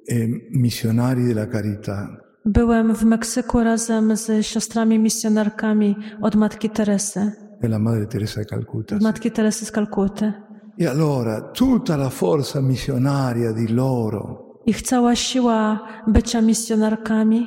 eh, 0.08 0.28
missionari 0.50 1.24
della 1.24 1.46
carità 1.46 2.16
Byłem 2.44 2.94
w 2.94 3.04
Meksyku 3.04 3.60
razem 3.60 4.16
z 4.16 4.46
siostrami 4.46 4.98
misjonarkami 4.98 5.96
od 6.22 6.34
Matki 6.34 6.70
Teresy, 6.70 7.32
della 7.62 7.78
Madre 7.78 8.06
Teresa 8.06 8.40
di 8.40 8.46
Calcutta. 8.46 8.98
Matki 9.00 9.30
Teresy 9.30 9.64
z 9.64 9.70
Kalkuty. 9.70 10.32
E 10.78 10.86
allora 10.86 11.40
tutta 11.40 11.96
la 11.96 12.10
forza 12.10 12.60
missionaria 12.60 13.52
di 13.52 13.68
loro 13.68 14.46
Ich 14.66 14.82
cała 14.82 15.14
siła 15.16 15.80
bycia 16.06 16.40
misjonarkami, 16.40 17.46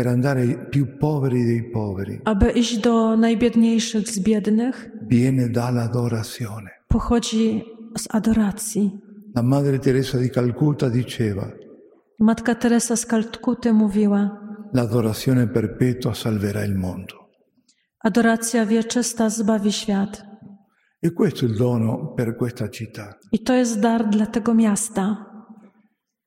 per 0.00 0.08
andare 0.08 0.40
ai 0.40 0.56
più 0.70 0.96
poveri 0.96 1.44
dei 1.44 1.62
poveri 1.70 2.20
aby 2.24 2.50
iść 2.50 2.78
do 2.80 3.16
najbiedniejszych 3.16 4.08
z 4.08 4.18
biednych, 4.18 4.90
viene 5.08 5.48
dall'adorazione. 5.50 6.70
pochodzi 6.88 7.64
z 7.96 8.06
adoracji. 8.10 8.98
La 9.34 9.42
Madre 9.42 9.78
Teresa 9.78 10.18
di 10.18 10.30
Calcutta 10.30 10.88
diceva 10.88 11.46
Matka 12.18 12.54
Teresa 12.54 12.96
z 12.96 13.06
Kalkuty 13.06 13.72
mówiła: 13.72 14.40
l'adorazione 14.72 15.46
perpetua 15.48 16.14
salverà 16.14 16.64
il 16.64 16.74
mondo. 16.74 17.14
Adoracja 17.98 18.66
wieczysta 18.66 19.28
zbawi 19.28 19.72
świat. 19.72 20.24
E 21.02 21.12
questo 21.12 21.44
è 21.44 21.48
il 21.48 21.56
dono 21.56 22.12
per 22.14 22.36
questa 22.36 22.68
città. 22.68 23.18
I 23.30 23.42
to 23.42 23.52
jest 23.54 23.78
dar 23.80 24.08
dla 24.08 24.26
tego 24.26 24.54
miasta. 24.54 25.26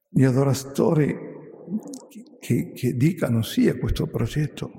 Gli 0.09 0.25
adoratori 0.25 1.32
che, 2.43 2.71
che 2.75 2.93
dicano 2.93 3.41
sì 3.41 3.69
a 3.69 3.75
questo 3.77 4.07
progetto, 4.07 4.71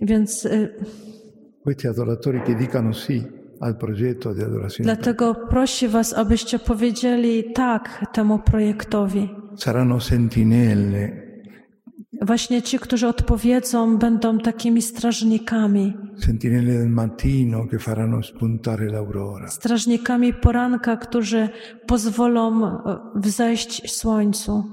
Więc 0.00 0.44
y, 0.44 0.70
questi 1.62 1.86
adoratori 1.86 2.42
che 2.42 2.54
dicano 2.54 2.92
sì 2.92 3.22
al 3.60 3.76
progetto 3.76 4.32
di 4.34 4.42
adorazione 4.42 4.92
dlatego 4.92 5.46
prosi 5.48 5.86
Was, 5.88 6.12
abyście 6.12 6.58
powiedzieli 6.58 7.52
tak 7.52 8.10
temu 8.12 8.38
projektowi. 8.38 9.28
saranno 9.56 10.00
sentinelle, 10.00 11.22
Właśnie 12.22 12.62
ci, 12.62 12.78
którzy 12.78 13.06
odpowiedzą, 13.08 13.98
będą 13.98 14.38
takimi 14.38 14.82
strażnikami, 14.82 15.94
sentinelle 16.16 16.72
del 16.72 16.88
mattino 16.88 17.66
che 17.66 17.78
faranno 17.78 18.22
spuntare 18.22 18.86
l'aurora, 18.88 19.48
strażnikami 19.48 20.32
poranka, 20.34 20.96
którzy 20.96 21.48
pozwolą 21.86 22.64
e, 22.66 22.98
wzejść 23.14 23.90
słońcu, 23.90 24.64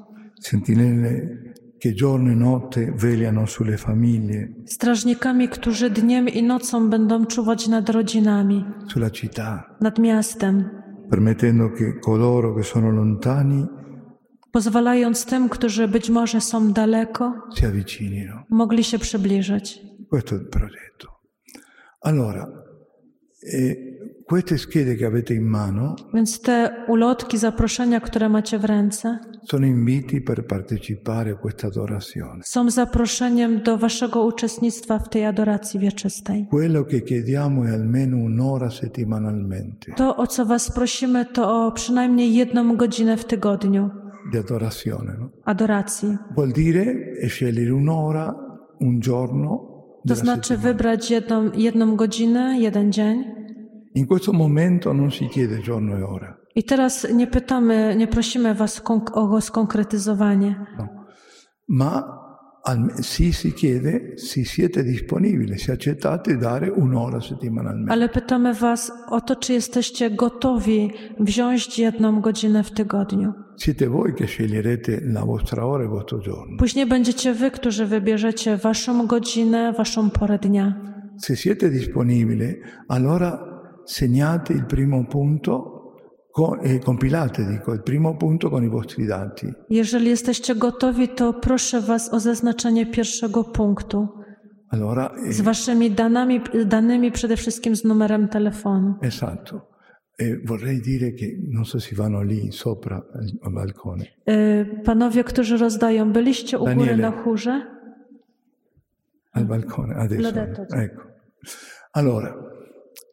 sentinelle 0.41 1.53
che 1.77 1.93
giorno 1.93 2.31
e 2.31 2.35
notte 2.35 2.91
vegliano 2.91 3.45
sulle 3.45 3.77
famiglie, 3.77 4.53
strażnikami, 4.65 5.49
którzy 5.49 5.89
dniem 5.89 6.29
i 6.29 6.43
nocą 6.43 6.89
będą 6.89 7.25
czuwać 7.25 7.67
nad 7.67 7.89
rodzinami, 7.89 8.65
sulla 8.87 9.09
città, 9.09 9.75
nad 9.81 9.99
miastem, 9.99 10.69
permettendo 11.09 11.69
che 11.71 11.99
coloro 11.99 12.55
che 12.55 12.63
sono 12.63 12.91
lontani 12.91 13.67
pozwalając 14.51 15.25
tym, 15.25 15.49
którzy 15.49 15.87
być 15.87 16.09
może 16.09 16.41
są 16.41 16.73
daleko, 16.73 17.33
si 17.55 17.65
avvicinino. 17.65 18.43
mogli 18.49 18.83
się 18.83 18.99
przybliżyć. 18.99 19.79
Questo 20.09 20.35
è 20.35 20.39
il 20.39 20.45
progetto. 20.49 21.07
Allora, 22.01 22.47
eh, 23.53 23.75
queste 24.25 24.57
schede 24.57 24.95
che 24.95 25.05
avete 25.05 25.33
in 25.33 25.45
mano 25.45 25.95
Więc 26.13 26.41
te 26.41 26.85
ulotki, 26.87 27.37
zaproszenia, 27.37 27.99
które 27.99 28.29
macie 28.29 28.59
w 28.59 28.65
ręce, 28.65 29.19
sono 29.43 29.65
inviti 29.65 30.21
per 30.21 30.45
partecipare 30.45 31.31
a 31.31 31.35
questa 31.35 31.67
adorazione. 31.67 32.41
są 32.43 32.69
zaproszeniem 32.69 33.61
do 33.63 33.77
Waszego 33.77 34.25
uczestnictwa 34.25 34.99
w 34.99 35.09
tej 35.09 35.25
adoracji 35.25 35.79
wieczystej. 35.79 36.47
To, 39.95 40.15
o 40.17 40.27
co 40.27 40.45
Was 40.45 40.71
prosimy, 40.71 41.25
to 41.25 41.65
o 41.65 41.71
przynajmniej 41.71 42.35
jedną 42.35 42.77
godzinę 42.77 43.17
w 43.17 43.25
tygodniu 43.25 44.01
di 44.31 44.37
adorazione. 44.37 45.17
no? 45.19 45.29
adoracji. 45.45 46.17
Vuol 46.35 46.51
dire 46.51 46.95
scegliere 47.27 47.73
un'ora, 47.73 48.35
un 48.79 48.99
giorno. 48.99 49.71
To 50.07 50.15
znaczy 50.15 50.57
wybrać 50.57 51.11
jedną, 51.11 51.51
jedną 51.53 51.95
godzinę, 51.95 52.59
jeden 52.59 52.91
dzień. 52.91 53.23
In 53.93 54.07
questo 54.07 54.33
momento 54.33 54.93
non 54.93 55.11
si 55.11 55.27
chiede 55.27 55.61
giorno 55.61 55.97
e 55.97 56.03
ora, 56.03 56.37
I 56.55 56.63
teraz 56.63 57.07
nie 57.13 57.27
pytamy, 57.27 57.95
nie 57.97 58.07
prosimy 58.07 58.53
Was 58.53 58.81
o 59.13 59.41
skonkretyzowanie, 59.41 60.65
no. 60.77 60.87
ma 61.67 62.21
sì 63.01 63.33
si 63.33 63.53
chiede 63.53 64.17
se 64.17 64.45
siete 64.45 64.83
disponibili, 64.83 65.57
se 65.57 65.71
accettate 65.71 66.37
dare 66.37 66.69
un'ora 66.69 67.19
settimanalmente. 67.19 67.91
ale 67.91 68.09
pytamy 68.09 68.53
Was 68.53 68.91
o 69.09 69.21
to, 69.21 69.35
czy 69.35 69.53
jesteście 69.53 70.09
gotowi 70.11 70.91
wziąć 71.19 71.79
jedną 71.79 72.21
godzinę 72.21 72.63
w 72.63 72.71
tygodniu. 72.71 73.33
Siete 73.57 73.87
voi 73.89 74.13
che 74.13 74.27
sceglierete 74.27 75.01
la 75.03 75.25
vostra 75.25 75.65
ora 75.65 75.83
e 75.83 75.85
il 75.85 75.89
vostro 75.91 76.19
giorno. 76.19 76.57
Później 76.57 76.85
będziecie 76.85 77.33
Wy, 77.33 77.51
którzy 77.51 77.85
wybierzecie 77.85 78.57
Waszą 78.57 79.07
godzinę, 79.07 79.73
Waszą 79.73 80.09
porę 80.09 80.39
dnia. 80.39 80.75
Se 81.17 81.35
siete 81.35 81.69
disponibili, 81.69 82.55
allora 82.87 83.39
segnate 83.85 84.53
il 84.53 84.65
primo 84.65 85.03
punto, 85.05 85.80
compilate 86.85 87.45
dico, 87.45 87.73
il 87.73 87.81
primo 87.81 88.17
punto 88.17 88.49
con 88.49 88.63
i 88.63 88.69
vostri 88.69 89.05
dati. 89.05 89.53
Jeżeli 89.69 90.09
jesteście 90.09 90.55
gotowi, 90.55 91.07
to 91.09 91.33
proszę 91.33 91.81
Was 91.81 92.13
o 92.13 92.19
zaznaczenie 92.19 92.85
pierwszego 92.85 93.43
punktu 93.43 94.07
Allora, 94.69 95.11
eh, 95.27 95.33
z 95.33 95.41
Waszymi 95.41 95.91
danami, 95.91 96.41
danymi, 96.65 97.11
przede 97.11 97.37
wszystkim 97.37 97.75
z 97.75 97.83
numerem 97.83 98.27
telefonu. 98.27 98.95
esatto. 99.01 99.71
E 100.19 100.37
vorrei 100.45 100.81
dire 100.81 101.11
che 101.13 101.25
non 101.49 101.65
so 101.65 101.79
se 101.79 101.95
vanno 101.95 102.21
lì 102.21 102.51
sopra 102.51 102.95
al 103.13 103.25
al 103.41 103.53
balcone. 103.53 104.05
Y, 104.29 104.83
Panowie, 104.85 105.23
którzy 105.23 105.57
rozdają, 105.57 106.11
byliście 106.11 106.57
u 106.59 106.63
góry 106.63 106.75
Daniele. 106.75 106.97
na 106.97 107.11
chórze? 107.11 107.61
Al 109.33 109.45
balcone, 109.45 109.95
adesso. 109.95 110.29
Ecco. 110.75 111.01
Allora, 111.93 112.35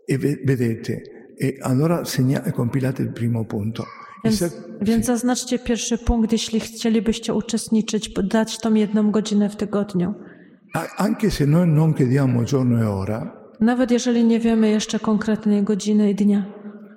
e 0.09 0.19
ve- 0.19 0.37
vedete, 0.45 1.01
e 1.41 1.53
allora 1.63 2.05
segna- 2.05 2.53
compilate 2.53 3.03
il 3.03 3.13
primo 3.13 3.45
punto. 3.45 3.85
Więc, 4.25 4.45
więc 4.83 5.07
zaznaczcie 5.07 5.59
pierwszy 5.59 5.99
punkt, 5.99 6.33
jeśli 6.33 6.61
chcielibyście 6.61 7.35
uczestniczyć, 7.35 8.13
dać 8.25 8.59
tą 8.61 8.75
jedną 8.75 9.11
godzinę 9.11 9.49
w 9.51 9.57
tygodniu. 9.57 10.15
a- 10.75 10.87
anche 11.05 11.31
se 11.31 11.47
noi 11.47 11.69
non 11.69 11.95
chiediamo 11.95 12.45
giorno 12.45 12.83
e 12.83 12.91
ora, 12.91 13.33
Nawet 13.61 13.91
jeżeli 13.91 14.25
nie 14.25 14.41
wiemy 14.41 14.71
jeszcze 14.71 14.99
konkretnej 14.99 15.63
godziny 15.63 16.11
i 16.11 16.15
dnia. 16.15 16.45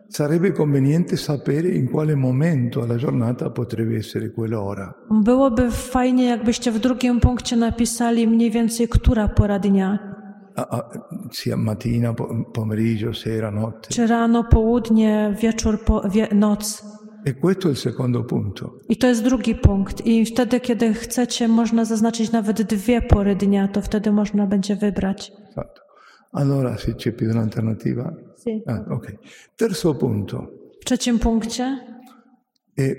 sarebbe 0.09 0.51
conveniente 0.51 1.17
sapere 1.17 1.69
in 1.69 1.87
quale 1.87 2.15
momento 2.15 2.81
alla 2.83 2.97
giornata 2.97 3.49
potrebbe 3.49 3.95
essere 3.97 4.29
quell'ora. 4.29 4.93
Byłoby 5.23 5.71
fajnie, 5.71 6.25
jakbyście 6.25 6.71
w 6.71 6.79
drugim 6.79 7.19
punkcie 7.19 7.55
napisali 7.55 8.27
mniej 8.27 8.51
więcej, 8.51 8.87
która 8.87 9.27
pora 9.27 9.59
dnia. 9.59 9.99
A- 10.55 10.77
a- 10.77 10.89
sia 11.31 11.57
mattina, 11.57 12.13
po- 12.13 12.45
pomeriggio, 12.53 13.13
sera, 13.13 13.51
notte. 13.51 13.89
Czy 13.89 14.07
rano, 14.07 14.43
południe, 14.43 15.35
wieczór, 15.41 15.83
po, 15.83 16.01
wie, 16.09 16.27
noc. 16.35 16.83
E 17.25 17.33
questo 17.33 17.67
è 17.67 17.71
il 17.71 17.77
secondo 17.77 18.23
punto. 18.23 18.79
I 18.89 18.97
to 18.97 19.07
jest 19.07 19.23
drugi 19.23 19.55
punkt. 19.55 20.05
I 20.05 20.25
wtedy, 20.25 20.59
kiedy 20.59 20.93
chcecie, 20.93 21.47
można 21.47 21.85
zaznaczyć 21.85 22.31
nawet 22.31 22.61
dwie 22.61 23.01
pory 23.01 23.35
dnia, 23.35 23.67
to 23.67 23.81
wtedy 23.81 24.11
można 24.11 24.47
będzie 24.47 24.75
wybrać. 24.75 25.31
Esatto. 25.49 25.81
Allora, 26.31 26.77
se 26.77 26.93
c'è 26.95 27.11
più 27.11 27.27
di 27.27 27.33
un'alternativa. 27.33 28.13
Ah, 28.67 28.85
ok. 28.89 29.15
Terzo 29.57 29.93
punto. 29.93 30.47
W 30.81 30.85
trzecim 30.85 31.19
punkcie 31.19 31.77
E 32.79 32.95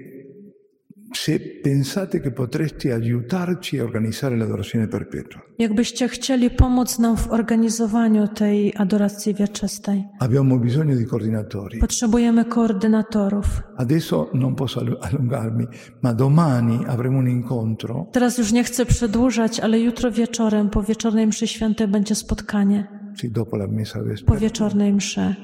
se 1.14 1.38
pensate 1.62 2.20
che 2.20 2.31
potreste 2.31 2.92
aiutarci 2.92 3.79
a 3.79 3.85
organizzare 3.85 4.37
l'adorazione 4.37 4.88
perpetua. 4.88 5.40
Jakbyście 5.59 6.09
chcieli 6.09 6.51
pomóc 6.51 6.98
nam 6.98 7.16
w 7.16 7.31
organizowaniu 7.31 8.29
tej 8.29 8.72
adoracji 8.77 9.35
wieczystej, 9.35 10.05
Abbiamo 10.18 10.59
bisogno 10.59 10.94
di 10.96 11.05
coordinatori. 11.07 11.79
potrzebujemy 11.81 12.44
koordynatorów. 12.44 13.62
Adesso 13.77 14.31
non 14.35 14.55
posso 14.55 14.81
allu- 14.81 14.96
allungarmi, 15.01 15.66
ma 16.03 16.14
domani 16.14 16.85
avremo 16.87 17.18
un 17.18 17.29
incontro 17.29 18.07
Teraz 18.12 18.38
już 18.38 18.53
nie 18.53 18.64
chcę 18.64 18.87
przedłużać, 18.87 19.61
ale 19.61 19.81
jutro 19.81 20.11
wieczorem, 20.11 20.70
po 20.70 20.83
wieczornej 20.83 21.27
mszy 21.27 21.46
świętej 21.46 21.88
będzie 21.88 22.14
spotkanie. 22.14 22.87
sì, 23.20 23.31
dopo 23.31 23.57
la 23.57 23.66
messa 23.66 24.01
Po 24.27 24.37
wieczornej 24.37 24.92
mszy 24.92 25.35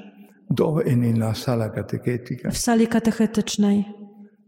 dove 0.50 0.82
sala 1.34 1.68
catechetica, 1.68 2.50
w 2.50 2.58
sali 2.58 2.86
katechetycznej, 2.86 3.84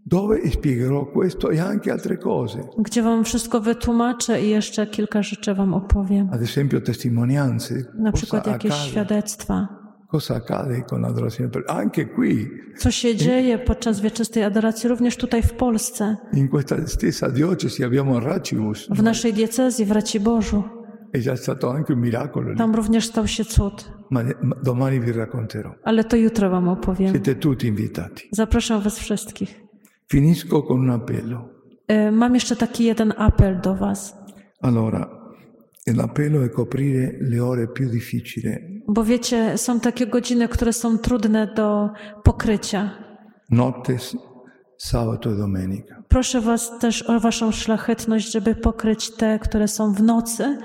dove 0.07 0.51
spiegherò 0.51 1.07
questo 1.07 1.53
e 1.53 1.59
anche 1.61 1.93
altre 1.93 2.17
cose. 2.17 2.69
gdzie 2.79 3.03
wam 3.03 3.25
wszystko 3.25 3.61
wytłumaczę 3.61 4.43
i 4.43 4.49
jeszcze 4.49 4.87
kilka 4.87 5.23
rzeczy 5.23 5.55
wam 5.55 5.75
opowiem. 5.75 6.29
Ad 6.33 6.43
esempio 6.43 6.81
testimonianze, 6.81 7.75
Na 7.99 8.13
przykład 8.13 8.47
jakieś 8.47 8.75
świadectwa. 8.75 9.69
Co 12.79 12.91
się 12.91 13.17
dzieje 13.17 13.59
podczas 13.59 14.01
wieczystej 14.01 14.45
adoracji, 14.45 14.89
również 14.89 15.17
tutaj 15.17 15.43
w 15.43 15.53
Polsce, 15.53 16.17
w 18.91 19.03
naszej 19.03 19.33
diecezji, 19.33 19.85
w 19.85 19.91
Raciborzu. 19.93 20.63
Tam 22.59 22.75
również 22.75 23.07
stał 23.07 23.27
się 23.27 23.45
cud. 23.45 23.93
Ale 25.85 26.05
to 26.05 26.17
jutro 26.17 26.51
wam 26.51 26.69
opowiem. 26.69 27.13
Zapraszam 28.33 28.81
was 28.83 28.99
wszystkich. 28.99 29.70
Finisco 30.11 30.63
con 30.63 30.81
un 30.81 30.91
appello. 30.91 31.49
Y, 31.91 32.13
Mam 32.13 32.35
jeszcze 32.35 32.57
taki 32.57 32.85
jeden 32.85 33.13
apel 33.17 33.61
do 33.61 33.75
was. 33.75 34.15
Allora, 34.63 35.09
l'appello 35.87 36.43
è 36.45 36.51
coprire 36.51 37.17
le 37.21 37.41
ore 37.41 37.67
più 37.73 37.89
difficili, 37.89 38.51
Bo 38.89 39.05
wiecie, 39.05 39.59
są 39.59 39.81
takie 39.81 40.07
godziny, 40.07 40.49
które 40.49 40.73
są 40.73 40.99
trudne 40.99 41.47
do 41.57 41.91
pokrycia. 42.25 42.91
notte, 43.51 43.93
s- 43.95 44.17
sabato 44.79 45.31
e 45.31 45.37
domenica. 45.37 46.03
Proszę 46.09 46.41
was 46.41 46.79
też 46.79 47.03
o 47.03 47.21
waszą 47.21 47.53
szlachetność, 47.53 48.33
żeby 48.33 48.55
pokryć 48.55 49.11
te, 49.17 49.39
które 49.39 49.69
są 49.69 49.93
w 49.95 50.03
nocy, 50.03 50.59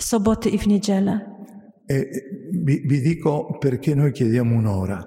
soboty 0.00 0.48
i 0.50 0.58
w 0.58 0.66
niedzielę. 0.66 1.20
E 1.90 1.94
e, 1.94 2.04
vi, 2.64 2.80
vi 2.88 3.02
dico 3.02 3.58
perché 3.60 3.94
noi 3.96 4.12
chiediamo 4.12 4.56
un'ora, 4.56 5.04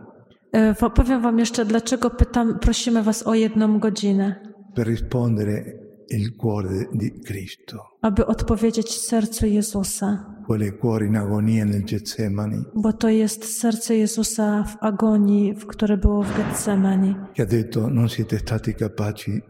Powiem 0.95 1.21
wam 1.21 1.39
jeszcze, 1.39 1.65
dlaczego 1.65 2.09
pytam, 2.09 2.59
prosimy 2.59 3.03
was 3.03 3.27
o 3.27 3.33
jedną 3.33 3.79
godzinę, 3.79 4.35
per 4.75 4.87
rispondere 4.87 5.63
il 6.09 6.35
cuore 6.35 6.85
di 6.93 7.11
Cristo, 7.11 7.77
aby 8.01 8.25
odpowiedzieć 8.25 8.95
sercu 9.01 9.45
Jezusa, 9.45 10.25
quel 10.47 10.77
cuore 10.81 11.05
in 11.05 11.15
agonia 11.15 11.65
nel 11.65 11.83
Getsemani, 11.83 12.63
bo 12.75 12.93
to 12.93 13.09
jest 13.09 13.59
serce 13.59 13.95
Jezusa 13.95 14.63
w 14.63 14.83
agonii, 14.83 15.53
w 15.53 15.65
które 15.65 15.97
było 15.97 16.23
w 16.23 16.37
Getsemani, 16.37 17.15
che 17.33 17.43
ha 17.43 17.49
detto 17.49 17.89
non 17.89 18.09
siete 18.09 18.39
stati 18.39 18.73
capaci 18.73 19.41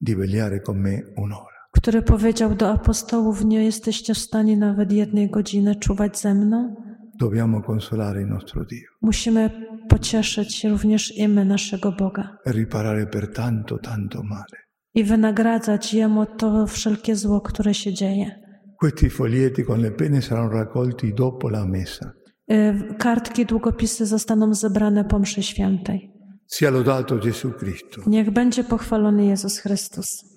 di 0.00 0.14
vegliare 0.14 0.60
con 0.60 0.78
me 0.78 1.02
un'ora. 1.16 1.54
który 1.72 2.02
powiedział 2.02 2.54
do 2.54 2.70
apostołów, 2.70 3.44
nie 3.44 3.64
jesteście 3.64 4.14
w 4.14 4.18
stanie 4.18 4.56
nawet 4.56 4.92
jednej 4.92 5.30
godziny 5.30 5.76
czuwać 5.76 6.18
ze 6.18 6.34
mną. 6.34 6.76
Dobbiamo 7.18 7.62
consolare 7.62 8.20
il 8.20 8.26
nostro 8.26 8.64
Dio 8.64 8.88
Musimy 9.00 9.50
pocieszyć 9.88 10.64
również 10.64 11.16
i 11.16 11.28
my 11.28 11.44
naszego 11.44 11.92
Boga 11.92 12.36
riparare 12.46 13.06
per 13.06 13.28
tanto, 13.32 13.78
tanto 13.78 14.22
male. 14.22 14.64
i 14.94 15.04
wynagradzać 15.04 15.94
Jemu 15.94 16.26
to 16.26 16.66
wszelkie 16.66 17.16
zło, 17.16 17.40
które 17.40 17.74
się 17.74 17.92
dzieje. 17.92 18.40
Questi 18.80 19.10
foglietti 19.10 19.64
con 19.64 19.80
le 19.80 19.90
penne 19.90 20.22
saranno 20.22 20.52
raccolti 20.52 21.14
dopo 21.14 21.48
la 21.48 21.66
messa. 21.66 22.12
Y, 22.50 22.94
Kartki, 22.98 23.46
długopisy 23.46 24.06
zostaną 24.06 24.54
zebrane 24.54 25.04
po 25.04 25.18
mszy 25.18 25.42
świętej. 25.42 26.10
Sia 26.52 26.70
lodato 26.70 27.16
Gesù 27.18 27.52
Cristo. 27.52 28.02
Niech 28.06 28.30
będzie 28.30 28.64
pochwalony 28.64 29.26
Jezus 29.26 29.58
Chrystus. 29.58 30.33